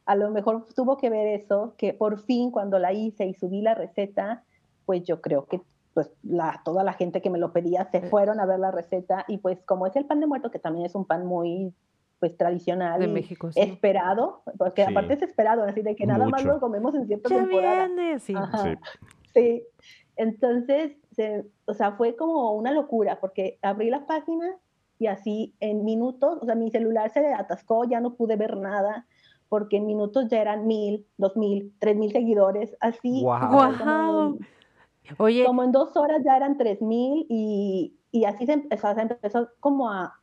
a 0.09 0.17
lo 0.17 0.31
mejor 0.31 0.65
tuvo 0.75 0.97
que 0.97 1.11
ver 1.11 1.29
eso, 1.39 1.75
que 1.77 1.93
por 1.93 2.19
fin 2.21 2.51
cuando 2.51 2.79
la 2.79 2.95
hice 2.95 3.27
y 3.27 3.35
subí 3.35 3.61
la 3.61 3.75
receta, 3.75 4.43
pues 4.87 5.05
yo 5.05 5.21
creo 5.21 5.45
que 5.45 5.61
pues 5.93 6.11
la, 6.23 6.63
toda 6.65 6.83
la 6.83 6.95
gente 6.95 7.21
que 7.21 7.29
me 7.29 7.39
lo 7.39 7.53
pedía 7.53 7.85
se 7.91 8.01
fueron 8.01 8.41
a 8.41 8.47
ver 8.47 8.59
la 8.59 8.71
receta 8.71 9.27
y 9.29 9.37
pues 9.37 9.59
como 9.67 9.87
es 9.87 9.95
el 9.97 10.07
pan 10.07 10.21
de 10.21 10.27
muerto, 10.27 10.51
que 10.51 10.59
también 10.59 10.87
es 10.87 10.95
un 10.95 11.05
pan 11.05 11.27
muy 11.27 11.75
pues 12.21 12.35
tradicional 12.39 13.01
de 13.01 13.09
México, 13.09 13.51
esperado, 13.55 14.43
porque 14.57 14.83
aparte 14.83 15.13
es 15.13 15.23
esperado, 15.23 15.63
así 15.65 15.83
de 15.83 15.95
que 15.95 16.07
nada 16.07 16.27
más 16.27 16.43
lo 16.43 16.59
comemos 16.59 16.95
en 16.95 17.07
cierta 17.07 17.29
ya 17.29 17.37
temporada. 17.37 17.87
Viene, 17.89 18.19
sí. 18.19 18.35
sí. 19.35 19.63
Entonces, 20.17 20.97
o 21.67 21.75
sea, 21.75 21.93
fue 21.93 22.17
como 22.17 22.55
una 22.55 22.73
locura, 22.73 23.21
porque 23.21 23.59
abrí 23.61 23.91
la 23.91 24.07
página 24.07 24.57
y 24.99 25.07
así 25.07 25.55
en 25.61 25.85
minutos, 25.85 26.39
o 26.41 26.47
sea, 26.47 26.55
mi 26.55 26.71
celular 26.71 27.11
se 27.11 27.35
atascó, 27.35 27.85
ya 27.85 28.01
no 28.01 28.15
pude 28.15 28.37
ver 28.37 28.57
nada 28.57 29.07
porque 29.49 29.77
en 29.77 29.87
minutos 29.87 30.29
ya 30.31 30.41
eran 30.41 30.67
mil, 30.67 31.07
dos 31.17 31.37
mil, 31.37 31.73
tres 31.79 31.97
mil 31.97 32.13
seguidores, 32.13 32.77
así. 32.81 33.23
Wow. 33.23 34.39
Oye. 35.17 35.45
Como 35.45 35.65
en 35.65 35.73
dos 35.73 35.97
horas 35.97 36.23
ya 36.25 36.37
eran 36.37 36.59
tres 36.59 36.83
mil 36.83 37.27
y, 37.29 37.95
y, 38.13 38.25
así 38.25 38.47
se 38.47 38.53
empezó, 38.53 38.95
se 38.95 39.01
empezó 39.01 39.49
como 39.61 39.91
a, 39.91 40.15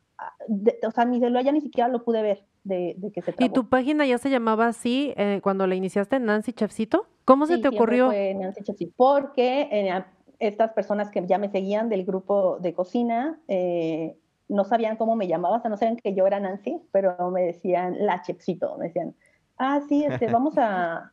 o 0.86 0.90
sea, 0.90 1.04
mi 1.04 1.18
celular 1.18 1.44
ya 1.44 1.52
ni 1.52 1.60
siquiera 1.60 1.88
lo 1.88 2.04
pude 2.04 2.22
ver 2.22 2.44
de, 2.64 2.94
de 2.98 3.10
que 3.10 3.22
se 3.22 3.32
trabó. 3.32 3.50
¿Y 3.50 3.52
tu 3.52 3.68
página 3.68 4.06
ya 4.06 4.18
se 4.18 4.30
llamaba 4.30 4.66
así 4.68 5.12
eh, 5.16 5.40
cuando 5.42 5.66
la 5.66 5.74
iniciaste, 5.74 6.18
Nancy 6.20 6.52
Chefcito? 6.52 7.06
¿Cómo 7.24 7.46
se 7.46 7.58
te 7.58 7.68
ocurrió? 7.68 8.06
Fue 8.06 8.34
Nancy 8.34 8.62
Chefcito, 8.62 8.92
porque 8.96 9.68
eh, 9.72 10.04
estas 10.38 10.72
personas 10.72 11.10
que 11.10 11.26
ya 11.26 11.38
me 11.38 11.48
seguían 11.48 11.88
del 11.88 12.04
grupo 12.04 12.58
de 12.60 12.72
cocina, 12.72 13.40
eh, 13.48 14.16
no 14.48 14.64
sabían 14.64 14.96
cómo 14.96 15.16
me 15.16 15.26
llamaba, 15.26 15.56
o 15.56 15.60
sea, 15.60 15.70
no 15.70 15.76
sabían 15.76 15.96
que 15.96 16.14
yo 16.14 16.26
era 16.26 16.40
Nancy, 16.40 16.80
pero 16.92 17.30
me 17.30 17.42
decían 17.42 17.96
la 18.00 18.22
Chepsito, 18.22 18.76
me 18.78 18.86
decían, 18.86 19.14
ah, 19.58 19.80
sí, 19.88 20.04
este, 20.04 20.28
vamos 20.28 20.54
a, 20.56 21.12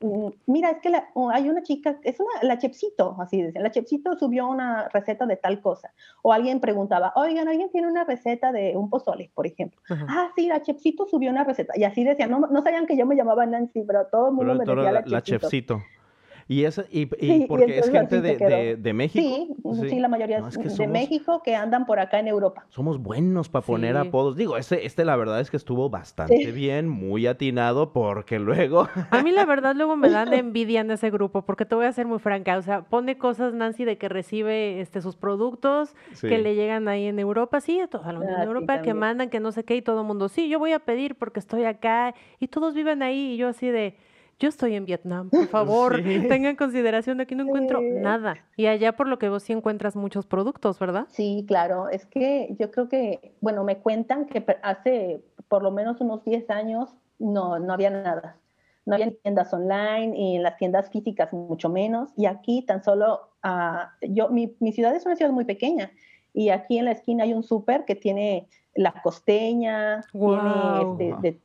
mm, 0.00 0.28
mira, 0.46 0.70
es 0.70 0.78
que 0.78 0.90
oh, 1.14 1.30
hay 1.30 1.48
una 1.48 1.62
chica, 1.62 1.98
es 2.02 2.18
una, 2.18 2.30
la 2.42 2.58
Chepsito, 2.58 3.16
así 3.20 3.42
decían, 3.42 3.64
la 3.64 3.70
Chepsito 3.70 4.16
subió 4.16 4.48
una 4.48 4.88
receta 4.88 5.26
de 5.26 5.36
tal 5.36 5.60
cosa, 5.60 5.92
o 6.22 6.32
alguien 6.32 6.60
preguntaba, 6.60 7.12
oigan, 7.16 7.48
¿alguien 7.48 7.70
tiene 7.70 7.88
una 7.88 8.04
receta 8.04 8.52
de 8.52 8.76
un 8.76 8.88
pozole, 8.88 9.30
por 9.34 9.46
ejemplo? 9.46 9.80
Ah, 9.90 10.30
sí, 10.34 10.46
la 10.46 10.62
Chepsito 10.62 11.06
subió 11.06 11.30
una 11.30 11.44
receta, 11.44 11.74
y 11.76 11.84
así 11.84 12.04
decían, 12.04 12.30
no, 12.30 12.40
no 12.40 12.62
sabían 12.62 12.86
que 12.86 12.96
yo 12.96 13.06
me 13.06 13.16
llamaba 13.16 13.44
Nancy, 13.44 13.82
pero 13.86 14.06
todo 14.06 14.28
el 14.28 14.34
mundo 14.34 14.54
me 14.54 14.64
decía 14.64 14.92
la, 14.92 15.02
la 15.04 15.22
Chepsito. 15.22 15.82
Y, 16.52 16.64
es, 16.66 16.82
y, 16.90 17.06
porque 17.46 17.78
es 17.78 17.90
gente 17.90 18.20
de, 18.20 18.76
de, 18.76 18.92
México. 18.92 19.48
Sí, 19.72 19.88
sí, 19.88 19.98
la 19.98 20.08
mayoría 20.08 20.38
es 20.38 20.76
de 20.76 20.86
México 20.86 21.42
que 21.42 21.56
andan 21.56 21.86
por 21.86 21.98
acá 21.98 22.18
en 22.18 22.28
Europa. 22.28 22.66
Somos 22.68 22.98
buenos 22.98 23.48
para 23.48 23.64
poner 23.64 23.96
apodos. 23.96 24.36
Digo, 24.36 24.58
este, 24.58 24.84
este 24.84 25.06
la 25.06 25.16
verdad 25.16 25.40
es 25.40 25.50
que 25.50 25.56
estuvo 25.56 25.88
bastante 25.88 26.52
bien, 26.52 26.90
muy 26.90 27.26
atinado, 27.26 27.94
porque 27.94 28.38
luego... 28.38 28.86
A 29.10 29.22
mí 29.22 29.30
la 29.30 29.46
verdad 29.46 29.74
luego 29.74 29.96
me 29.96 30.10
dan 30.10 30.30
envidia 30.34 30.82
en 30.82 30.90
ese 30.90 31.10
grupo, 31.10 31.40
porque 31.40 31.64
te 31.64 31.74
voy 31.74 31.86
a 31.86 31.92
ser 31.92 32.06
muy 32.06 32.18
franca. 32.18 32.58
O 32.58 32.62
sea, 32.62 32.82
pone 32.82 33.16
cosas 33.16 33.54
Nancy 33.54 33.86
de 33.86 33.96
que 33.96 34.10
recibe 34.10 34.82
este 34.82 35.00
sus 35.00 35.16
productos, 35.16 35.94
que 36.20 36.36
le 36.36 36.54
llegan 36.54 36.86
ahí 36.86 37.06
en 37.06 37.18
Europa, 37.18 37.62
sí, 37.62 37.80
a 37.80 37.86
toda 37.86 38.12
la 38.12 38.18
Unión 38.18 38.40
ah, 38.40 38.44
Europea, 38.44 38.82
que 38.82 38.92
mandan, 38.92 39.30
que 39.30 39.40
no 39.40 39.52
sé 39.52 39.64
qué, 39.64 39.76
y 39.76 39.80
todo 39.80 40.02
el 40.02 40.06
mundo, 40.06 40.28
sí, 40.28 40.50
yo 40.50 40.58
voy 40.58 40.72
a 40.72 40.80
pedir 40.80 41.14
porque 41.14 41.40
estoy 41.40 41.64
acá, 41.64 42.14
y 42.38 42.48
todos 42.48 42.74
viven 42.74 43.02
ahí, 43.02 43.32
y 43.32 43.36
yo 43.38 43.48
así 43.48 43.68
de 43.68 43.96
yo 44.42 44.48
estoy 44.48 44.74
en 44.74 44.84
Vietnam, 44.84 45.30
por 45.30 45.46
favor, 45.48 46.02
tengan 46.28 46.56
consideración, 46.56 47.20
aquí 47.20 47.34
no 47.36 47.44
encuentro 47.44 47.80
nada. 47.80 48.36
Y 48.56 48.66
allá 48.66 48.92
por 48.92 49.06
lo 49.06 49.18
que 49.18 49.28
vos 49.28 49.44
sí 49.44 49.52
encuentras 49.52 49.94
muchos 49.94 50.26
productos, 50.26 50.78
¿verdad? 50.80 51.06
Sí, 51.10 51.44
claro, 51.46 51.88
es 51.88 52.06
que 52.06 52.54
yo 52.58 52.70
creo 52.72 52.88
que, 52.88 53.34
bueno, 53.40 53.62
me 53.62 53.78
cuentan 53.78 54.26
que 54.26 54.44
hace 54.62 55.22
por 55.48 55.62
lo 55.62 55.70
menos 55.70 56.00
unos 56.00 56.24
10 56.24 56.50
años 56.50 56.90
no, 57.18 57.60
no 57.60 57.72
había 57.72 57.90
nada. 57.90 58.36
No 58.84 58.96
había 58.96 59.12
tiendas 59.22 59.54
online 59.54 60.18
y 60.18 60.36
en 60.36 60.42
las 60.42 60.56
tiendas 60.56 60.90
físicas 60.90 61.32
mucho 61.32 61.68
menos. 61.68 62.10
Y 62.16 62.26
aquí 62.26 62.62
tan 62.62 62.82
solo, 62.82 63.30
uh, 63.44 63.86
yo, 64.08 64.28
mi, 64.28 64.56
mi 64.58 64.72
ciudad 64.72 64.92
es 64.96 65.06
una 65.06 65.14
ciudad 65.14 65.30
muy 65.30 65.44
pequeña 65.44 65.92
y 66.34 66.48
aquí 66.48 66.78
en 66.78 66.86
la 66.86 66.92
esquina 66.92 67.24
hay 67.24 67.32
un 67.32 67.44
súper 67.44 67.84
que 67.84 67.94
tiene 67.94 68.48
la 68.74 68.92
costeña, 69.02 70.00
tiene 70.10 70.80
este, 70.80 71.14
de, 71.20 71.40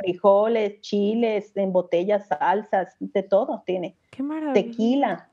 frijoles, 0.00 0.80
chiles, 0.80 1.56
en 1.56 1.72
botellas, 1.72 2.26
salsas, 2.28 2.96
de 2.98 3.22
todo 3.22 3.62
tiene. 3.66 3.96
Qué 4.10 4.22
maravilla. 4.22 4.52
Tequila. 4.54 5.28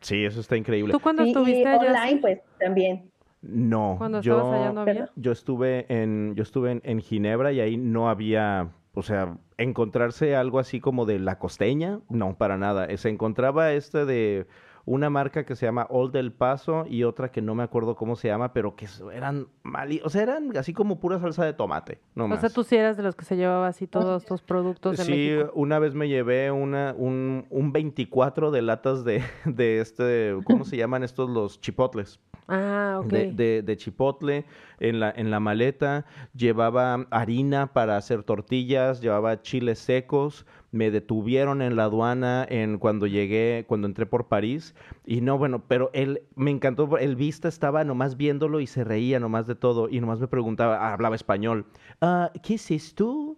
Sí, 0.00 0.24
eso 0.24 0.40
está 0.40 0.56
increíble. 0.56 0.92
¿Tú 0.92 1.00
cuando 1.00 1.22
Sí, 1.24 1.30
estuviste 1.30 1.60
y 1.62 1.66
allá? 1.66 1.90
online, 1.92 2.20
pues 2.20 2.40
también. 2.58 3.10
No, 3.42 3.96
Cuando 3.98 4.20
yo, 4.20 4.36
estabas 4.38 4.60
allá 4.60 4.72
no 4.72 4.80
había. 4.82 5.10
yo 5.16 5.32
estuve 5.32 5.86
en, 5.88 6.34
yo 6.36 6.42
estuve 6.44 6.70
en, 6.72 6.80
en 6.84 7.00
Ginebra 7.00 7.50
y 7.52 7.60
ahí 7.60 7.76
no 7.76 8.08
había, 8.08 8.70
o 8.94 9.02
sea, 9.02 9.36
encontrarse 9.58 10.36
algo 10.36 10.58
así 10.60 10.78
como 10.80 11.06
de 11.06 11.18
la 11.18 11.38
costeña, 11.38 12.00
no, 12.08 12.36
para 12.38 12.56
nada. 12.56 12.96
Se 12.96 13.08
encontraba 13.08 13.72
este 13.72 14.04
de 14.06 14.46
una 14.84 15.10
marca 15.10 15.44
que 15.44 15.54
se 15.56 15.66
llama 15.66 15.86
Old 15.90 16.12
del 16.12 16.32
Paso 16.32 16.84
y 16.88 17.04
otra 17.04 17.30
que 17.30 17.40
no 17.42 17.54
me 17.54 17.62
acuerdo 17.62 17.94
cómo 17.94 18.16
se 18.16 18.28
llama, 18.28 18.52
pero 18.52 18.74
que 18.76 18.86
eran 19.14 19.46
mali, 19.62 20.00
o 20.04 20.08
sea, 20.10 20.22
eran 20.22 20.56
así 20.56 20.72
como 20.72 20.98
pura 20.98 21.18
salsa 21.20 21.44
de 21.44 21.52
tomate, 21.52 22.00
no 22.14 22.24
O 22.24 22.28
más. 22.28 22.40
sea, 22.40 22.50
tú 22.50 22.64
sí 22.64 22.76
eras 22.76 22.96
de 22.96 23.02
los 23.02 23.14
que 23.14 23.24
se 23.24 23.36
llevaba 23.36 23.68
así 23.68 23.86
todos 23.86 24.22
estos 24.22 24.42
productos 24.42 24.96
de 24.96 25.04
Sí, 25.04 25.10
México. 25.12 25.52
una 25.54 25.78
vez 25.78 25.94
me 25.94 26.08
llevé 26.08 26.50
una, 26.50 26.94
un, 26.96 27.46
un 27.50 27.72
24 27.72 28.50
de 28.50 28.62
latas 28.62 29.04
de, 29.04 29.22
de 29.44 29.80
este, 29.80 30.36
¿cómo 30.44 30.64
se 30.64 30.76
llaman 30.76 31.02
estos? 31.02 31.30
Los 31.30 31.60
chipotles. 31.60 32.18
Ah, 32.48 32.98
ok. 33.00 33.06
de, 33.06 33.32
de- 33.32 33.62
de 33.62 33.76
chipotle 33.76 34.44
en 34.80 34.98
la, 34.98 35.12
en 35.16 35.30
la 35.30 35.38
maleta, 35.38 36.04
llevaba 36.34 37.06
harina 37.10 37.72
para 37.72 37.96
hacer 37.96 38.24
tortillas, 38.24 39.00
llevaba 39.00 39.40
chiles 39.42 39.78
secos, 39.78 40.44
me 40.72 40.90
detuvieron 40.90 41.62
en 41.62 41.76
la 41.76 41.84
aduana 41.84 42.44
en 42.48 42.78
cuando 42.78 43.06
llegué, 43.06 43.64
cuando 43.68 43.86
entré 43.86 44.06
por 44.06 44.26
París, 44.26 44.74
y 45.06 45.20
no, 45.20 45.38
bueno, 45.38 45.62
pero 45.68 45.90
él 45.92 46.22
me 46.34 46.50
encantó, 46.50 46.98
el 46.98 47.14
vista 47.14 47.46
estaba 47.46 47.84
nomás 47.84 48.16
viéndolo 48.16 48.58
y 48.58 48.66
se 48.66 48.82
reía 48.82 49.20
nomás 49.20 49.46
de 49.46 49.54
todo, 49.54 49.88
y 49.88 50.00
nomás 50.00 50.18
me 50.18 50.28
preguntaba, 50.28 50.78
ah, 50.78 50.94
hablaba 50.94 51.14
español, 51.14 51.66
"Ah, 52.00 52.32
¿qué 52.42 52.54
es 52.54 52.70
esto? 52.70 53.36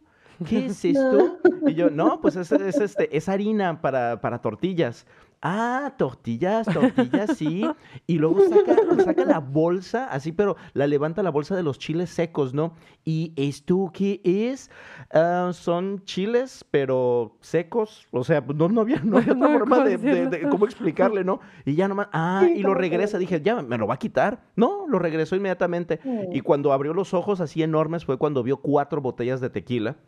¿Qué 0.48 0.66
es 0.66 0.84
esto? 0.84 1.38
Y 1.66 1.74
yo, 1.74 1.90
no, 1.90 2.20
pues 2.20 2.36
es, 2.36 2.50
es, 2.52 2.80
este, 2.80 3.16
es 3.16 3.28
harina 3.28 3.80
para, 3.80 4.20
para 4.20 4.40
tortillas. 4.40 5.06
Ah, 5.46 5.92
tortillas, 5.98 6.66
tortillas, 6.66 7.36
sí. 7.36 7.68
Y 8.06 8.16
luego 8.16 8.40
saca, 8.48 8.76
saca 9.04 9.24
la 9.26 9.40
bolsa, 9.40 10.06
así, 10.06 10.32
pero 10.32 10.56
la 10.72 10.86
levanta 10.86 11.22
la 11.22 11.28
bolsa 11.30 11.54
de 11.54 11.62
los 11.62 11.78
chiles 11.78 12.08
secos, 12.08 12.54
¿no? 12.54 12.72
¿Y 13.04 13.34
esto 13.36 13.90
qué 13.92 14.22
es? 14.24 14.70
Ah, 15.12 15.50
son 15.52 16.02
chiles, 16.06 16.64
pero 16.70 17.36
secos. 17.42 18.08
O 18.10 18.24
sea, 18.24 18.42
pues, 18.44 18.56
no, 18.56 18.68
no 18.70 18.80
había, 18.80 19.00
no 19.04 19.18
había 19.18 19.32
otra 19.36 19.48
forma 19.58 19.84
de, 19.84 19.98
de- 19.98 19.98
decirlo. 19.98 20.30
de 20.30 20.48
cómo 20.48 20.64
explicarle, 20.64 21.24
¿no? 21.24 21.40
Y 21.66 21.74
ya 21.74 21.88
nomás, 21.88 22.08
ah, 22.12 22.46
y 22.48 22.62
lo 22.62 22.72
regresa. 22.72 23.18
Dije, 23.18 23.42
ya, 23.42 23.60
¿me 23.60 23.76
lo 23.76 23.86
va 23.86 23.94
a 23.94 23.98
quitar? 23.98 24.44
No, 24.56 24.86
lo 24.88 24.98
regresó 24.98 25.36
inmediatamente. 25.36 26.00
Y 26.32 26.40
cuando 26.40 26.72
abrió 26.72 26.94
los 26.94 27.12
ojos 27.12 27.42
así 27.42 27.62
enormes 27.62 28.06
fue 28.06 28.16
cuando 28.16 28.42
vio 28.42 28.56
cuatro 28.62 29.02
botellas 29.02 29.42
de 29.42 29.50
tequila. 29.50 29.98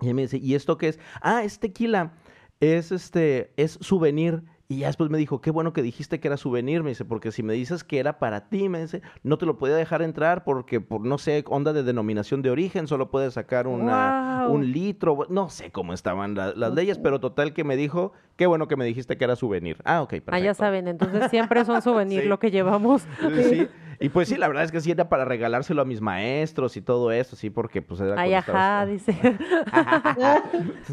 Y 0.00 0.06
él 0.08 0.14
me 0.14 0.22
dice, 0.22 0.38
¿y 0.38 0.54
esto 0.54 0.78
qué 0.78 0.86
es? 0.90 1.00
Ah, 1.20 1.42
es 1.42 1.58
tequila. 1.58 2.12
Es 2.60 2.92
este, 2.92 3.52
es 3.56 3.76
souvenir. 3.80 4.44
Y 4.70 4.80
ya 4.80 4.88
después 4.88 5.08
me 5.08 5.16
dijo, 5.16 5.40
qué 5.40 5.50
bueno 5.50 5.72
que 5.72 5.80
dijiste 5.80 6.20
que 6.20 6.28
era 6.28 6.36
souvenir, 6.36 6.82
me 6.82 6.90
dice, 6.90 7.06
porque 7.06 7.32
si 7.32 7.42
me 7.42 7.54
dices 7.54 7.84
que 7.84 7.98
era 7.98 8.18
para 8.18 8.50
ti, 8.50 8.68
me 8.68 8.82
dice, 8.82 9.00
no 9.22 9.38
te 9.38 9.46
lo 9.46 9.56
podía 9.56 9.74
dejar 9.74 10.02
entrar 10.02 10.44
porque 10.44 10.78
por, 10.82 11.00
no 11.06 11.16
sé, 11.16 11.42
onda 11.48 11.72
de 11.72 11.82
denominación 11.82 12.42
de 12.42 12.50
origen, 12.50 12.86
solo 12.86 13.10
puedes 13.10 13.32
sacar 13.32 13.66
una, 13.66 14.42
un 14.46 14.70
litro, 14.70 15.20
no 15.30 15.48
sé 15.48 15.70
cómo 15.70 15.94
estaban 15.94 16.34
la- 16.34 16.52
las 16.54 16.74
leyes, 16.74 16.98
pero 16.98 17.18
total 17.18 17.54
que 17.54 17.64
me 17.64 17.76
dijo, 17.78 18.12
qué 18.36 18.46
bueno 18.46 18.68
que 18.68 18.76
me 18.76 18.84
dijiste 18.84 19.16
que 19.16 19.24
era 19.24 19.36
souvenir. 19.36 19.78
Ah, 19.86 20.02
ok, 20.02 20.10
perfecto. 20.10 20.34
Ah, 20.34 20.38
ya 20.40 20.52
saben, 20.52 20.86
entonces 20.86 21.30
siempre 21.30 21.64
son 21.64 21.80
souvenir 21.82 22.24
Sí. 22.24 22.28
lo 22.28 22.38
que 22.38 22.50
llevamos. 22.50 23.08
Sí, 23.48 23.66
y 24.00 24.08
pues 24.10 24.28
sí, 24.28 24.36
la 24.36 24.46
verdad 24.46 24.64
es 24.64 24.72
que 24.72 24.80
sí 24.80 24.90
era 24.90 25.08
para 25.08 25.24
regalárselo 25.24 25.82
a 25.82 25.84
mis 25.84 26.00
maestros 26.00 26.76
y 26.76 26.82
todo 26.82 27.10
eso, 27.10 27.34
sí, 27.34 27.50
porque 27.50 27.82
pues 27.82 28.00
era 28.00 28.20
Ay, 28.20 28.34
estaba- 28.34 28.78
ajá, 28.78 28.86
dice. 28.86 29.16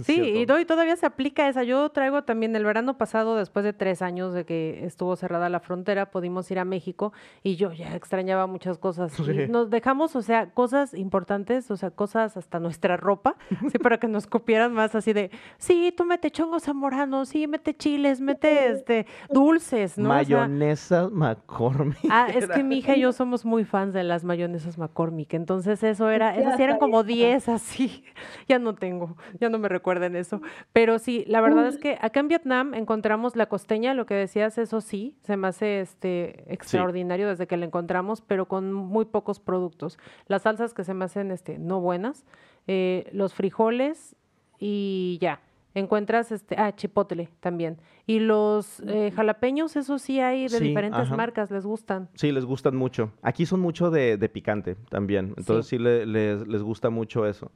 Sí, 0.03 0.21
y, 0.21 0.45
todavía 0.45 0.95
se 0.95 1.05
aplica 1.05 1.47
esa. 1.47 1.63
Yo 1.63 1.89
traigo 1.89 2.23
también 2.23 2.55
el 2.55 2.63
verano 2.65 2.97
pasado, 2.97 3.35
después 3.35 3.63
de 3.63 3.73
tres 3.73 4.01
años 4.01 4.33
de 4.33 4.45
que 4.45 4.85
estuvo 4.85 5.15
cerrada 5.15 5.49
la 5.49 5.59
frontera, 5.59 6.11
pudimos 6.11 6.49
ir 6.51 6.59
a 6.59 6.65
México 6.65 7.13
y 7.43 7.55
yo 7.55 7.71
ya 7.71 7.95
extrañaba 7.95 8.47
muchas 8.47 8.77
cosas. 8.77 9.17
Y 9.19 9.47
nos 9.47 9.69
dejamos, 9.69 10.15
o 10.15 10.21
sea, 10.21 10.51
cosas 10.51 10.93
importantes, 10.93 11.69
o 11.71 11.77
sea, 11.77 11.91
cosas 11.91 12.37
hasta 12.37 12.59
nuestra 12.59 12.97
ropa, 12.97 13.35
sí, 13.71 13.77
para 13.77 13.99
que 13.99 14.07
nos 14.07 14.27
copieran 14.27 14.73
más 14.73 14.95
así 14.95 15.13
de, 15.13 15.31
sí, 15.57 15.93
tú 15.95 16.05
mete 16.05 16.31
chongos 16.31 16.63
zamoranos, 16.63 17.29
sí, 17.29 17.47
mete 17.47 17.75
chiles, 17.75 18.19
mete 18.21 18.71
este, 18.71 19.05
dulces, 19.29 19.97
¿no? 19.97 20.09
O 20.09 20.23
sea, 20.23 20.37
Mayonesa 20.39 21.09
McCormick. 21.09 21.97
Ah, 22.09 22.27
es 22.33 22.47
que 22.47 22.63
mi 22.63 22.77
hija 22.79 22.94
y 22.95 23.01
yo 23.01 23.11
somos 23.11 23.45
muy 23.45 23.65
fans 23.65 23.93
de 23.93 24.03
las 24.03 24.23
mayonesas 24.23 24.77
McCormick, 24.77 25.33
entonces 25.33 25.83
eso 25.83 26.09
era, 26.09 26.35
esas 26.35 26.59
eran 26.59 26.77
como 26.77 27.03
bien. 27.03 27.31
10 27.31 27.49
así, 27.49 28.03
ya 28.47 28.59
no 28.59 28.75
tengo, 28.75 29.15
ya 29.39 29.49
no 29.49 29.59
me 29.59 29.69
recuerden 29.69 30.15
eso, 30.15 30.41
pero 30.73 30.99
sí, 30.99 31.23
la 31.27 31.41
verdad 31.41 31.67
es 31.67 31.77
que 31.77 31.97
acá 32.01 32.19
en 32.19 32.27
Vietnam 32.27 32.73
encontramos 32.73 33.35
la 33.35 33.47
costeña, 33.47 33.93
lo 33.93 34.05
que 34.05 34.15
decías, 34.15 34.57
eso 34.57 34.81
sí, 34.81 35.17
se 35.23 35.37
me 35.37 35.47
hace 35.47 35.81
este 35.81 36.51
extraordinario 36.53 37.27
desde 37.27 37.47
que 37.47 37.57
la 37.57 37.65
encontramos, 37.65 38.21
pero 38.21 38.47
con 38.47 38.73
muy 38.73 39.05
pocos 39.05 39.39
productos, 39.39 39.97
las 40.27 40.43
salsas 40.43 40.73
que 40.73 40.83
se 40.83 40.93
me 40.93 41.05
hacen 41.05 41.31
este 41.31 41.59
no 41.59 41.79
buenas, 41.81 42.25
eh, 42.67 43.09
los 43.11 43.33
frijoles 43.33 44.15
y 44.59 45.17
ya. 45.21 45.39
Encuentras 45.75 46.31
este, 46.31 46.55
ah, 46.57 46.73
chipotle 46.75 47.29
también. 47.41 47.77
Y 48.07 48.19
los 48.19 48.79
eh, 48.87 49.11
jalapeños, 49.13 49.75
eso 49.75 49.99
sí 49.99 50.19
hay 50.21 50.43
de 50.43 50.57
Sí, 50.57 50.63
diferentes 50.69 51.01
ajá. 51.01 51.15
marcas, 51.17 51.51
les 51.51 51.65
gustan. 51.65 52.09
Sí, 52.15 52.31
les 52.31 52.45
gustan 52.45 52.75
mucho. 52.75 53.11
Aquí 53.21 53.45
son 53.45 53.59
mucho 53.59 53.91
de, 53.91 54.17
de 54.17 54.29
picante 54.29 54.75
también, 54.89 55.33
entonces 55.37 55.67
sí, 55.67 55.77
le- 55.77 56.05
les, 56.05 56.47
les 56.47 56.63
gusta 56.63 56.89
mucho 56.89 57.25
eso. 57.27 57.51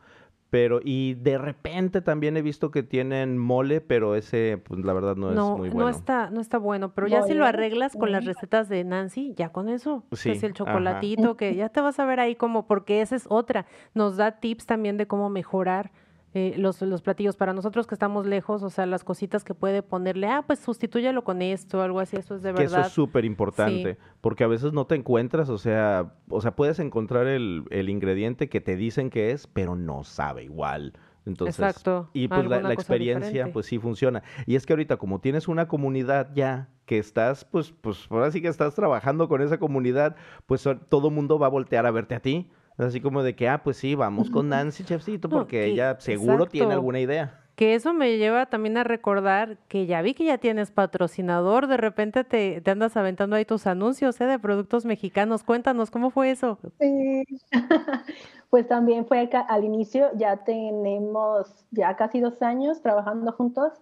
Pero, 0.49 0.79
y 0.83 1.13
de 1.13 1.37
repente 1.37 2.01
también 2.01 2.35
he 2.35 2.41
visto 2.41 2.71
que 2.71 2.81
tienen 2.81 3.37
mole, 3.37 3.81
pero 3.81 4.15
ese, 4.15 4.59
pues 4.63 4.83
la 4.83 4.93
verdad 4.93 5.15
no, 5.15 5.31
No, 5.31 5.53
es 5.53 5.57
muy 5.59 5.69
no 5.69 5.75
bueno. 5.75 5.89
está, 5.89 6.31
no 6.31 6.41
está 6.41 6.57
bueno, 6.57 6.91
pero 6.95 7.07
ya 7.07 7.21
si 7.21 7.35
lo 7.35 7.45
arreglas 7.45 7.95
con 7.95 8.11
las 8.11 8.25
recetas 8.25 8.67
de 8.67 8.83
Nancy, 8.83 9.35
ya 9.37 9.49
con 9.51 9.69
eso, 9.69 10.03
Sí, 10.11 10.31
es 10.31 10.41
el 10.43 10.53
ajá. 10.53 10.55
chocolatito, 10.55 11.37
que 11.37 11.55
ya 11.55 11.69
te 11.69 11.81
vas 11.81 11.99
a 11.99 12.05
ver 12.05 12.19
ahí 12.19 12.35
como, 12.35 12.65
porque 12.65 13.01
esa 13.01 13.15
es 13.15 13.27
otra, 13.29 13.67
nos 13.93 14.17
da 14.17 14.39
tips 14.39 14.65
también 14.65 14.97
de 14.97 15.05
cómo 15.05 15.29
mejorar 15.29 15.91
eh, 16.33 16.53
los, 16.57 16.81
los 16.81 17.01
platillos 17.01 17.35
para 17.35 17.53
nosotros 17.53 17.87
que 17.87 17.95
estamos 17.95 18.25
lejos, 18.25 18.61
o 18.63 18.69
sea, 18.69 18.85
las 18.85 19.03
cositas 19.03 19.43
que 19.43 19.53
puede 19.55 19.81
ponerle, 19.81 20.27
ah, 20.27 20.43
pues 20.45 20.59
sustitúyelo 20.59 21.23
con 21.23 21.41
esto, 21.41 21.81
algo 21.81 21.99
así, 21.99 22.17
eso 22.17 22.35
es 22.35 22.43
de 22.43 22.53
Que 22.53 22.63
eso 22.63 22.73
verdad. 22.73 22.87
es 22.87 22.93
súper 22.93 23.25
importante, 23.25 23.97
porque 24.21 24.43
a 24.43 24.47
veces 24.47 24.71
no 24.73 24.85
te 24.85 24.95
encuentras, 24.95 25.49
o 25.49 25.57
sea, 25.57 26.13
o 26.29 26.41
sea, 26.41 26.55
puedes 26.55 26.79
encontrar 26.79 27.27
el, 27.27 27.65
el 27.71 27.89
ingrediente 27.89 28.47
que 28.49 28.61
te 28.61 28.75
dicen 28.75 29.09
que 29.09 29.31
es, 29.31 29.47
pero 29.47 29.75
no 29.75 30.03
sabe 30.03 30.43
igual. 30.43 30.93
Entonces, 31.25 31.59
Exacto, 31.59 32.09
y 32.13 32.27
pues 32.27 32.47
la, 32.47 32.61
la 32.61 32.73
experiencia, 32.73 33.29
diferente. 33.29 33.53
pues 33.53 33.65
sí 33.65 33.77
funciona. 33.77 34.23
Y 34.45 34.55
es 34.55 34.65
que 34.65 34.73
ahorita, 34.73 34.97
como 34.97 35.19
tienes 35.19 35.47
una 35.47 35.67
comunidad 35.67 36.29
ya 36.33 36.69
que 36.85 36.97
estás, 36.97 37.45
pues, 37.45 37.71
pues 37.71 38.07
ahora 38.09 38.31
sí 38.31 38.41
que 38.41 38.47
estás 38.47 38.73
trabajando 38.73 39.27
con 39.27 39.41
esa 39.41 39.59
comunidad, 39.59 40.15
pues 40.47 40.67
todo 40.89 41.11
mundo 41.11 41.37
va 41.37 41.47
a 41.47 41.49
voltear 41.49 41.85
a 41.85 41.91
verte 41.91 42.15
a 42.15 42.19
ti. 42.19 42.49
Así 42.79 43.01
como 43.01 43.21
de 43.23 43.35
que, 43.35 43.47
ah, 43.49 43.61
pues 43.63 43.77
sí, 43.77 43.93
vamos 43.95 44.29
con 44.29 44.49
Nancy 44.49 44.83
Chefcito, 44.83 45.27
No, 45.27 45.35
porque 45.37 45.57
que- 45.61 45.65
ella 45.67 45.99
seguro 45.99 46.45
tiene 46.47 46.73
alguna 46.73 46.99
idea. 46.99 47.35
Que 47.55 47.75
eso 47.75 47.93
me 47.93 48.17
lleva 48.17 48.45
también 48.45 48.77
a 48.77 48.85
recordar 48.85 49.57
que 49.67 49.85
ya 49.85 50.01
vi 50.01 50.13
que 50.13 50.23
ya 50.23 50.37
tienes 50.37 50.71
patrocinador, 50.71 51.67
de 51.67 51.75
repente 51.75 52.23
te, 52.23 52.61
te 52.61 52.71
andas 52.71 52.95
aventando 52.95 53.35
ahí 53.35 53.43
tus 53.43 53.67
anuncios 53.67 54.21
¿eh? 54.21 54.25
de 54.27 54.39
productos 54.39 54.85
mexicanos. 54.85 55.43
Cuéntanos, 55.43 55.91
¿cómo 55.91 56.09
fue 56.09 56.31
eso? 56.31 56.57
Sí. 56.79 57.23
Pues 58.49 58.67
también 58.67 59.05
fue 59.05 59.19
acá- 59.19 59.41
al 59.41 59.63
inicio, 59.63 60.07
ya 60.15 60.37
tenemos 60.37 61.53
ya 61.69 61.95
casi 61.97 62.19
dos 62.19 62.41
años 62.41 62.81
trabajando 62.81 63.31
juntos. 63.33 63.73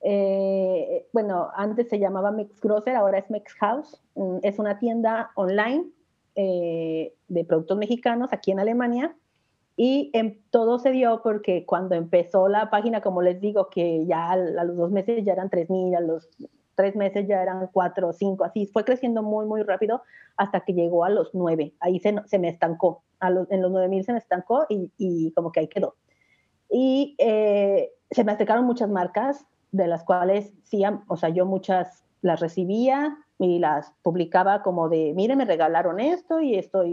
Eh, 0.00 1.06
bueno, 1.12 1.50
antes 1.54 1.88
se 1.88 1.98
llamaba 2.00 2.32
Mix 2.32 2.60
Grocer, 2.60 2.96
ahora 2.96 3.18
es 3.18 3.30
Mix 3.30 3.54
House. 3.60 4.00
Mm, 4.16 4.38
Es 4.42 4.58
una 4.58 4.78
tienda 4.80 5.30
online 5.36 5.84
eh, 6.40 7.14
de 7.26 7.44
productos 7.44 7.76
mexicanos 7.76 8.32
aquí 8.32 8.52
en 8.52 8.60
Alemania. 8.60 9.16
Y 9.76 10.10
em, 10.12 10.38
todo 10.50 10.78
se 10.78 10.92
dio 10.92 11.20
porque 11.20 11.66
cuando 11.66 11.96
empezó 11.96 12.46
la 12.46 12.70
página, 12.70 13.00
como 13.00 13.22
les 13.22 13.40
digo, 13.40 13.70
que 13.70 14.06
ya 14.06 14.30
a, 14.30 14.36
los 14.36 14.76
dos 14.76 14.92
meses 14.92 15.24
ya 15.24 15.32
eran 15.32 15.50
3.000, 15.50 15.96
a 15.96 16.00
los 16.00 16.28
tres 16.76 16.94
meses 16.94 17.26
ya 17.26 17.42
eran 17.42 17.68
cuatro 17.72 18.06
o 18.06 18.12
cinco, 18.12 18.44
así 18.44 18.66
fue 18.66 18.84
creciendo 18.84 19.24
muy, 19.24 19.46
muy 19.46 19.62
rápido 19.62 20.02
hasta 20.36 20.60
que 20.60 20.74
llegó 20.74 21.04
a 21.04 21.10
los 21.10 21.30
nueve. 21.34 21.74
Ahí 21.80 21.98
se, 21.98 22.14
se 22.26 22.38
me 22.38 22.48
estancó, 22.48 23.02
a 23.18 23.30
los, 23.30 23.50
en 23.50 23.60
los 23.60 23.72
9.000 23.72 24.04
se 24.04 24.12
me 24.12 24.18
estancó 24.18 24.64
y, 24.68 24.92
y 24.96 25.32
como 25.32 25.50
que 25.50 25.58
ahí 25.58 25.66
quedó. 25.66 25.96
Y 26.70 27.16
eh, 27.18 27.90
se 28.12 28.22
me 28.22 28.30
acercaron 28.30 28.64
muchas 28.64 28.88
marcas, 28.88 29.44
de 29.72 29.88
las 29.88 30.04
cuales 30.04 30.54
sí, 30.62 30.84
o 31.08 31.16
sea, 31.16 31.30
yo 31.30 31.46
muchas 31.46 32.04
las 32.22 32.40
recibía 32.40 33.16
y 33.38 33.58
las 33.58 33.92
publicaba 34.02 34.62
como 34.62 34.88
de, 34.88 35.12
mire, 35.14 35.36
me 35.36 35.44
regalaron 35.44 36.00
esto 36.00 36.40
y 36.40 36.56
esto 36.56 36.84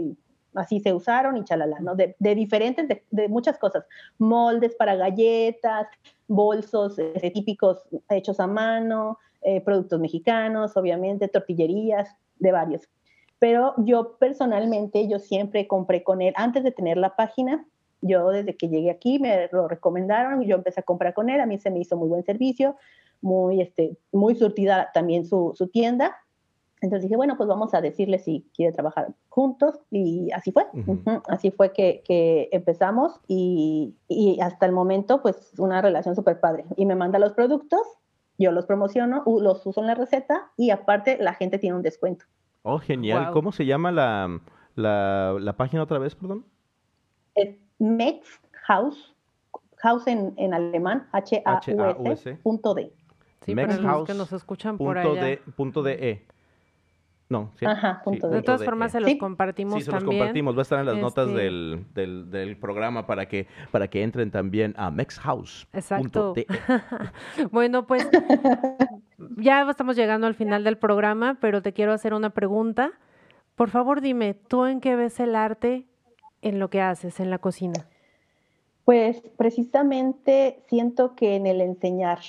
así 0.54 0.80
se 0.80 0.92
usaron 0.92 1.36
y 1.36 1.44
chalala, 1.44 1.78
¿no? 1.80 1.94
De, 1.94 2.16
diferentes, 2.18 3.02
de, 3.10 3.28
muchas 3.28 3.58
cosas, 3.58 3.84
moldes 4.18 4.74
para 4.74 4.96
galletas, 4.96 5.86
bolsos 6.28 6.98
eh, 6.98 7.30
típicos 7.32 7.82
hechos 8.08 8.40
a 8.40 8.46
mano, 8.46 9.18
eh, 9.42 9.60
productos 9.60 10.00
mexicanos, 10.00 10.76
obviamente, 10.76 11.28
tortillerías, 11.28 12.16
de 12.38 12.52
varios. 12.52 12.88
Pero 13.38 13.74
yo 13.78 14.16
personalmente, 14.18 15.08
yo 15.08 15.18
siempre 15.18 15.66
compré 15.66 16.02
con 16.02 16.22
él, 16.22 16.32
antes 16.36 16.64
de 16.64 16.72
tener 16.72 16.96
la 16.96 17.16
página, 17.16 17.64
Yo 18.02 18.28
desde 18.30 18.56
que 18.56 18.68
llegué 18.68 18.90
aquí 18.90 19.18
me 19.18 19.48
lo 19.52 19.68
recomendaron, 19.68 20.42
yo 20.42 20.56
empecé 20.56 20.80
a 20.80 20.82
comprar 20.82 21.14
con 21.14 21.30
él, 21.30 21.40
a 21.40 21.46
mí 21.46 21.58
se 21.58 21.70
me 21.70 21.80
hizo 21.80 21.96
muy 21.96 22.08
buen 22.08 22.22
servicio, 22.24 22.76
muy, 23.20 23.60
este, 23.60 23.96
muy 24.12 24.34
surtida 24.34 24.90
también 24.92 25.24
su, 25.24 25.52
su 25.54 25.68
tienda. 25.68 26.16
Entonces 26.82 27.04
dije, 27.04 27.16
bueno, 27.16 27.36
pues 27.36 27.48
vamos 27.48 27.72
a 27.74 27.80
decirle 27.80 28.18
si 28.18 28.46
quiere 28.54 28.72
trabajar 28.72 29.08
juntos 29.28 29.80
y 29.90 30.30
así 30.32 30.52
fue. 30.52 30.66
Así 31.28 31.50
fue 31.50 31.72
que, 31.72 32.02
que 32.06 32.48
empezamos 32.52 33.18
y, 33.26 33.94
y, 34.08 34.38
hasta 34.40 34.66
el 34.66 34.72
momento 34.72 35.22
pues 35.22 35.52
una 35.58 35.80
relación 35.80 36.14
súper 36.14 36.38
padre. 36.38 36.64
Y 36.76 36.84
me 36.84 36.94
manda 36.94 37.18
los 37.18 37.32
productos, 37.32 37.80
yo 38.38 38.52
los 38.52 38.66
promociono, 38.66 39.24
los 39.26 39.64
uso 39.66 39.80
en 39.80 39.86
la 39.86 39.94
receta 39.94 40.50
y 40.56 40.70
aparte 40.70 41.16
la 41.18 41.32
gente 41.32 41.58
tiene 41.58 41.76
un 41.76 41.82
descuento. 41.82 42.26
Oh, 42.62 42.78
genial. 42.78 43.30
¿Cómo 43.32 43.52
se 43.52 43.64
llama 43.64 43.90
la, 43.90 44.40
la, 44.74 45.36
la, 45.40 45.56
página 45.56 45.82
otra 45.82 45.98
vez, 45.98 46.14
perdón? 46.14 46.44
Es 47.34 47.56
Mex 47.78 48.40
House, 48.66 49.14
House 49.78 50.06
en, 50.08 50.34
en 50.36 50.52
alemán, 50.52 51.08
H-A-U-S, 51.12 52.34
punto 52.42 52.74
D. 52.74 52.92
Sí, 53.42 53.54
para 53.54 53.76
los 53.76 54.06
que 54.06 54.14
nos 54.14 54.32
escuchan 54.32 54.78
por 54.78 54.98
allá. 54.98 55.24
De, 55.24 55.36
punto 55.56 55.82
de 55.82 56.10
E. 56.10 56.26
No, 57.28 57.50
sí. 57.56 57.66
Ajá, 57.66 58.02
punto 58.04 58.28
de, 58.28 58.36
de 58.36 58.42
todas 58.42 58.64
formas, 58.64 58.92
se 58.92 59.00
los 59.00 59.12
compartimos 59.16 59.72
también. 59.72 59.84
Sí, 59.84 59.90
se 59.90 59.92
los 59.92 60.04
compartimos. 60.04 60.54
Va 60.54 60.60
a 60.60 60.62
estar 60.62 60.78
en 60.78 60.86
las 60.86 60.96
notas 60.96 61.28
este 61.28 61.40
del, 61.40 61.84
del, 61.92 62.30
del, 62.30 62.56
programa 62.56 63.06
para 63.06 63.26
que, 63.26 63.48
para 63.72 63.88
que 63.88 64.02
entren 64.02 64.30
también 64.30 64.74
a 64.76 64.90
Mexhouse. 64.92 65.66
Exacto. 65.72 66.34
bueno, 67.50 67.86
pues 67.86 68.08
ya 69.36 69.68
estamos 69.68 69.96
llegando 69.96 70.28
al 70.28 70.34
final 70.34 70.62
del 70.62 70.78
programa, 70.78 71.36
pero 71.40 71.62
te 71.62 71.72
quiero 71.72 71.92
hacer 71.92 72.14
una 72.14 72.30
pregunta. 72.30 72.92
Por 73.56 73.70
favor, 73.70 74.00
dime, 74.00 74.34
¿tú 74.34 74.66
en 74.66 74.80
qué 74.80 74.94
ves 74.94 75.18
el 75.18 75.34
arte 75.34 75.86
en 76.42 76.60
lo 76.60 76.70
que 76.70 76.80
haces 76.80 77.18
en 77.18 77.30
la 77.30 77.38
cocina? 77.38 77.88
Pues 78.84 79.20
precisamente 79.36 80.62
siento 80.68 81.16
que 81.16 81.34
en 81.34 81.46
el 81.46 81.60
enseñar, 81.60 82.20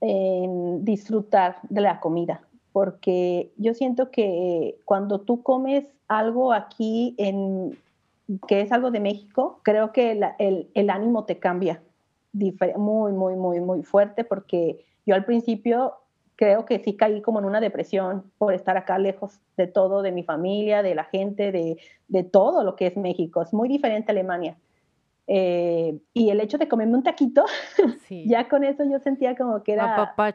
en 0.00 0.84
disfrutar 0.84 1.56
de 1.68 1.80
la 1.80 2.00
comida, 2.00 2.42
porque 2.72 3.52
yo 3.56 3.74
siento 3.74 4.10
que 4.10 4.78
cuando 4.84 5.20
tú 5.20 5.42
comes 5.42 5.84
algo 6.08 6.52
aquí 6.52 7.14
en 7.18 7.78
que 8.48 8.62
es 8.62 8.72
algo 8.72 8.90
de 8.90 9.00
México, 9.00 9.60
creo 9.62 9.92
que 9.92 10.18
el, 10.38 10.90
ánimo 10.90 11.24
te 11.24 11.38
cambia 11.38 11.82
muy, 12.32 13.12
muy, 13.12 13.36
muy, 13.36 13.60
muy 13.60 13.82
fuerte, 13.82 14.24
porque 14.24 14.84
yo 15.06 15.14
al 15.14 15.24
principio 15.24 15.94
creo 16.36 16.64
que 16.64 16.78
sí 16.80 16.96
caí 16.96 17.20
como 17.20 17.38
en 17.38 17.44
una 17.44 17.60
depresión 17.60 18.24
por 18.38 18.54
estar 18.54 18.76
acá 18.76 18.98
lejos 18.98 19.40
de 19.56 19.66
todo, 19.66 20.02
de 20.02 20.10
mi 20.10 20.22
familia, 20.24 20.82
de 20.82 20.94
la 20.94 21.04
gente, 21.04 21.52
de, 21.52 21.78
de 22.08 22.24
todo 22.24 22.64
lo 22.64 22.76
que 22.76 22.86
es 22.86 22.96
México. 22.96 23.42
Es 23.42 23.52
muy 23.52 23.68
diferente 23.68 24.10
a 24.10 24.14
Alemania. 24.14 24.56
Eh, 25.26 25.98
y 26.12 26.30
el 26.30 26.40
hecho 26.40 26.58
de 26.58 26.68
comerme 26.68 26.96
un 26.96 27.02
taquito, 27.02 27.44
ya 28.10 28.48
con 28.48 28.64
eso 28.64 28.84
yo 28.84 28.98
sentía 28.98 29.36
como 29.36 29.62
que 29.62 29.72
era... 29.72 30.14
Wow. 30.16 30.26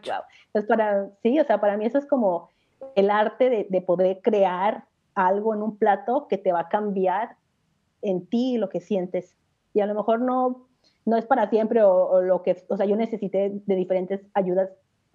Entonces 0.47 0.67
para, 0.67 1.09
sí, 1.21 1.39
o 1.39 1.43
sea, 1.43 1.61
para 1.61 1.77
mí 1.77 1.85
eso 1.85 1.97
es 1.97 2.05
como 2.05 2.49
el 2.95 3.11
arte 3.11 3.49
de, 3.49 3.67
de, 3.69 3.81
poder 3.81 4.19
crear 4.21 4.85
algo 5.13 5.53
en 5.53 5.61
un 5.61 5.77
plato 5.77 6.27
que 6.27 6.37
te 6.37 6.51
va 6.51 6.61
a 6.61 6.69
cambiar 6.69 7.35
en 8.01 8.25
ti 8.25 8.57
lo 8.57 8.69
que 8.69 8.79
sientes. 8.79 9.35
Y 9.73 9.81
a 9.81 9.85
lo 9.85 9.93
mejor 9.93 10.21
no, 10.21 10.67
no 11.05 11.17
es 11.17 11.25
para 11.25 11.49
siempre 11.49 11.83
o, 11.83 12.05
o 12.05 12.21
lo 12.21 12.41
que, 12.41 12.63
o 12.69 12.77
sea, 12.77 12.85
yo 12.85 12.95
necesité 12.95 13.51
de 13.65 13.75
diferentes 13.75 14.21
ayudas 14.33 14.69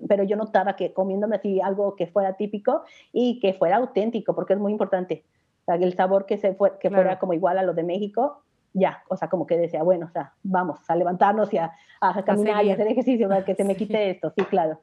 pero 0.09 0.25
yo 0.25 0.37
notaba 0.37 0.77
que 0.77 0.93
comiéndome 0.93 1.37
así 1.37 1.61
algo 1.61 1.97
que 1.97 2.07
fuera 2.07 2.35
típico 2.35 2.83
y 3.13 3.41
que 3.41 3.55
fuera 3.55 3.77
auténtico, 3.77 4.35
porque 4.35 4.55
es 4.55 4.59
muy 4.59 4.73
importante. 4.73 5.25
O 5.63 5.65
sea, 5.67 5.77
el 5.77 5.95
sabor 5.95 6.27
que, 6.27 6.37
se 6.37 6.55
fue, 6.55 6.79
que 6.79 6.91
fuera 6.91 7.19
como 7.19 7.33
igual 7.33 7.59
a 7.59 7.63
lo 7.63 7.75
de 7.75 7.85
México, 7.85 8.43
ya, 8.75 9.03
o 9.09 9.17
sea, 9.17 9.29
como 9.29 9.47
que 9.47 9.57
decía, 9.57 9.83
bueno, 9.83 10.07
o 10.07 10.11
sea, 10.11 10.35
vamos 10.43 10.79
a 10.89 10.97
levantarnos 10.97 11.53
y 11.55 11.59
a, 11.59 11.73
a 12.01 12.23
caminar 12.25 12.65
y 12.65 12.71
a 12.71 12.75
hacer 12.75 12.89
ejercicio 12.89 13.29
para 13.29 13.45
que 13.45 13.55
se 13.55 13.65
me 13.65 13.77
quite 13.77 14.11
esto, 14.11 14.33
sí, 14.37 14.45
claro. 14.45 14.81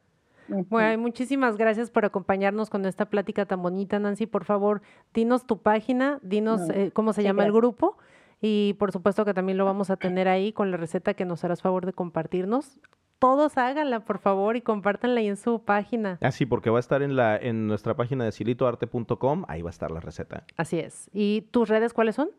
Bueno, 0.47 1.01
muchísimas 1.01 1.56
gracias 1.56 1.91
por 1.91 2.04
acompañarnos 2.04 2.69
con 2.69 2.86
esta 2.86 3.06
plática 3.06 3.45
tan 3.45 3.62
bonita, 3.62 3.99
Nancy. 3.99 4.25
Por 4.25 4.43
favor, 4.43 4.82
dinos 5.13 5.45
tu 5.45 5.62
página, 5.62 6.19
dinos 6.23 6.69
eh, 6.71 6.91
cómo 6.93 7.13
se 7.13 7.23
llama 7.23 7.45
el 7.45 7.54
grupo 7.54 7.97
y 8.41 8.75
por 8.80 8.91
supuesto 8.91 9.23
que 9.23 9.34
también 9.34 9.58
lo 9.58 9.65
vamos 9.65 9.91
a 9.91 9.97
tener 9.97 10.27
ahí 10.27 10.51
con 10.51 10.71
la 10.71 10.77
receta 10.77 11.13
que 11.13 11.25
nos 11.25 11.43
harás 11.43 11.62
favor 11.62 11.86
de 11.86 11.93
compartirnos 11.93 12.80
todos 13.21 13.56
háganla, 13.60 13.99
por 13.99 14.17
favor, 14.17 14.56
y 14.56 14.62
compártanla 14.62 15.19
ahí 15.19 15.27
en 15.27 15.38
su 15.38 15.63
página. 15.63 16.17
Ah, 16.21 16.32
sí, 16.32 16.47
porque 16.47 16.71
va 16.71 16.77
a 16.77 16.80
estar 16.80 17.04
en, 17.04 17.15
la, 17.15 17.38
en 17.38 17.67
nuestra 17.67 17.95
página 17.95 18.25
de 18.25 18.32
silitoarte.com, 18.32 19.45
ahí 19.47 19.62
va 19.62 19.69
a 19.69 19.75
estar 19.77 19.91
la 19.91 19.99
receta. 19.99 20.43
Así 20.58 20.80
es. 20.80 21.08
¿Y 21.13 21.41
tus 21.51 21.69
redes 21.69 21.93
cuáles 21.93 22.15
son? 22.15 22.30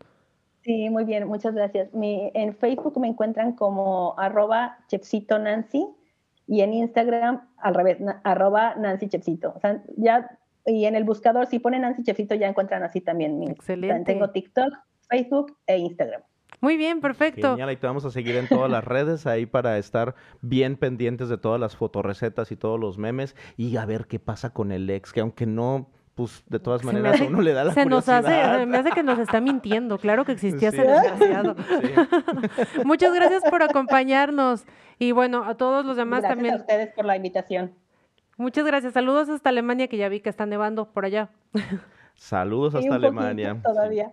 Sí, 0.64 0.90
muy 0.90 1.04
bien, 1.04 1.26
muchas 1.26 1.54
gracias. 1.54 1.92
Mi, 1.92 2.30
en 2.34 2.54
Facebook 2.54 2.98
me 3.00 3.08
encuentran 3.08 3.52
como 3.52 4.14
arroba 4.18 4.78
chefcito 4.86 5.38
Nancy 5.38 5.86
y 6.46 6.60
en 6.60 6.72
Instagram 6.74 7.48
al 7.56 7.74
revés, 7.74 7.98
arroba 8.24 8.74
Nancy 8.76 9.08
Chefcito. 9.08 9.52
O 9.56 9.60
sea, 9.60 9.82
ya, 9.96 10.38
y 10.66 10.84
en 10.84 10.94
el 10.94 11.04
buscador, 11.04 11.46
si 11.46 11.58
ponen 11.58 11.82
Nancy 11.82 12.02
Chefcito, 12.02 12.34
ya 12.34 12.48
encuentran 12.48 12.82
así 12.82 13.00
también. 13.00 13.38
Mi, 13.38 13.48
Excelente. 13.48 14.12
Tengo 14.12 14.30
TikTok, 14.30 14.74
Facebook 15.08 15.56
e 15.66 15.78
Instagram. 15.78 16.22
Muy 16.60 16.76
bien, 16.76 17.00
perfecto. 17.00 17.50
Genial, 17.50 17.72
y 17.72 17.76
te 17.76 17.86
vamos 17.86 18.04
a 18.04 18.10
seguir 18.10 18.36
en 18.36 18.46
todas 18.46 18.70
las 18.70 18.84
redes 18.84 19.26
ahí 19.26 19.46
para 19.46 19.78
estar 19.78 20.14
bien 20.42 20.76
pendientes 20.76 21.28
de 21.28 21.38
todas 21.38 21.60
las 21.60 21.74
fotorecetas 21.76 22.52
y 22.52 22.56
todos 22.56 22.78
los 22.78 22.98
memes 22.98 23.34
y 23.56 23.76
a 23.76 23.86
ver 23.86 24.06
qué 24.06 24.20
pasa 24.20 24.50
con 24.50 24.70
el 24.70 24.88
ex, 24.90 25.12
que 25.12 25.20
aunque 25.20 25.46
no 25.46 25.90
pues 26.14 26.42
de 26.46 26.58
todas 26.58 26.84
maneras 26.84 27.20
a 27.20 27.24
uno 27.24 27.40
le 27.40 27.52
da 27.52 27.64
la 27.64 27.72
se 27.72 27.86
Nos 27.86 28.08
hace, 28.08 28.66
me 28.66 28.78
hace 28.78 28.90
que 28.90 29.02
nos 29.02 29.18
está 29.18 29.40
mintiendo, 29.40 29.98
claro 29.98 30.24
que 30.24 30.32
existía 30.32 30.68
ese 30.68 30.82
desgraciado. 30.82 31.56
Muchas 32.84 33.14
gracias 33.14 33.42
por 33.48 33.62
acompañarnos 33.62 34.64
y 34.98 35.12
bueno, 35.12 35.44
a 35.44 35.56
todos 35.56 35.86
los 35.86 35.96
demás 35.96 36.20
gracias 36.20 36.36
también. 36.36 36.54
a 36.54 36.58
ustedes 36.58 36.92
por 36.94 37.04
la 37.06 37.16
invitación. 37.16 37.74
Muchas 38.36 38.64
gracias, 38.66 38.92
saludos 38.92 39.28
hasta 39.28 39.48
Alemania 39.48 39.88
que 39.88 39.96
ya 39.96 40.08
vi 40.08 40.20
que 40.20 40.28
está 40.28 40.46
nevando 40.46 40.92
por 40.92 41.04
allá. 41.04 41.30
Saludos 42.14 42.74
hasta 42.74 42.94
Alemania. 42.94 43.58
Todavía. 43.62 44.12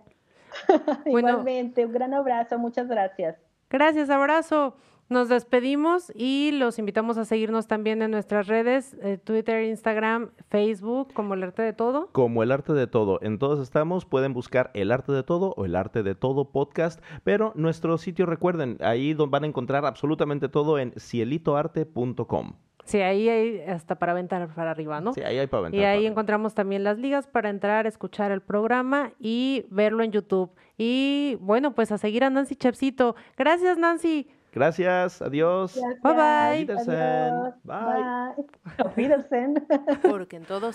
Igualmente, 1.04 1.84
un 1.84 1.92
gran 1.92 2.14
abrazo, 2.14 2.58
muchas 2.58 2.88
gracias. 2.88 3.36
Gracias, 3.68 4.10
abrazo. 4.10 4.76
Nos 5.10 5.28
despedimos 5.28 6.12
y 6.14 6.52
los 6.52 6.78
invitamos 6.78 7.18
a 7.18 7.24
seguirnos 7.24 7.66
también 7.66 8.00
en 8.00 8.12
nuestras 8.12 8.46
redes, 8.46 8.96
eh, 9.02 9.18
Twitter, 9.18 9.64
Instagram, 9.64 10.30
Facebook, 10.48 11.12
como 11.14 11.34
el 11.34 11.42
arte 11.42 11.62
de 11.62 11.72
todo. 11.72 12.10
Como 12.12 12.44
el 12.44 12.52
arte 12.52 12.74
de 12.74 12.86
todo. 12.86 13.18
En 13.20 13.40
todos 13.40 13.58
estamos, 13.58 14.04
pueden 14.04 14.34
buscar 14.34 14.70
el 14.72 14.92
arte 14.92 15.10
de 15.10 15.24
todo 15.24 15.52
o 15.56 15.64
el 15.64 15.74
arte 15.74 16.04
de 16.04 16.14
todo 16.14 16.52
podcast, 16.52 17.02
pero 17.24 17.50
nuestro 17.56 17.98
sitio 17.98 18.24
recuerden, 18.24 18.78
ahí 18.82 19.12
van 19.14 19.42
a 19.42 19.48
encontrar 19.48 19.84
absolutamente 19.84 20.48
todo 20.48 20.78
en 20.78 20.92
cielitoarte.com. 20.92 22.52
Sí, 22.84 23.00
ahí 23.00 23.28
hay 23.28 23.62
hasta 23.62 23.96
para 23.96 24.12
aventar 24.12 24.54
para 24.54 24.70
arriba, 24.70 25.00
¿no? 25.00 25.12
Sí, 25.12 25.22
ahí 25.22 25.38
hay 25.38 25.48
para 25.48 25.62
aventar. 25.62 25.80
Y 25.80 25.84
ahí 25.86 26.06
encontramos 26.06 26.54
también 26.54 26.84
las 26.84 26.98
ligas 26.98 27.26
para 27.26 27.50
entrar, 27.50 27.88
escuchar 27.88 28.30
el 28.30 28.42
programa 28.42 29.10
y 29.18 29.66
verlo 29.70 30.04
en 30.04 30.12
YouTube. 30.12 30.52
Y 30.78 31.36
bueno, 31.40 31.74
pues 31.74 31.90
a 31.90 31.98
seguir 31.98 32.22
a 32.22 32.30
Nancy 32.30 32.54
Chepsito. 32.54 33.16
Gracias, 33.36 33.76
Nancy. 33.76 34.28
Gracias, 34.52 35.22
adiós. 35.22 35.86
Bye 36.02 36.14
bye. 36.14 36.58
Wiedersehen. 36.60 37.54
Bye. 37.62 38.10
Bye. 38.84 39.04
Porque 40.02 40.36
en 40.36 40.44
todos 40.44 40.68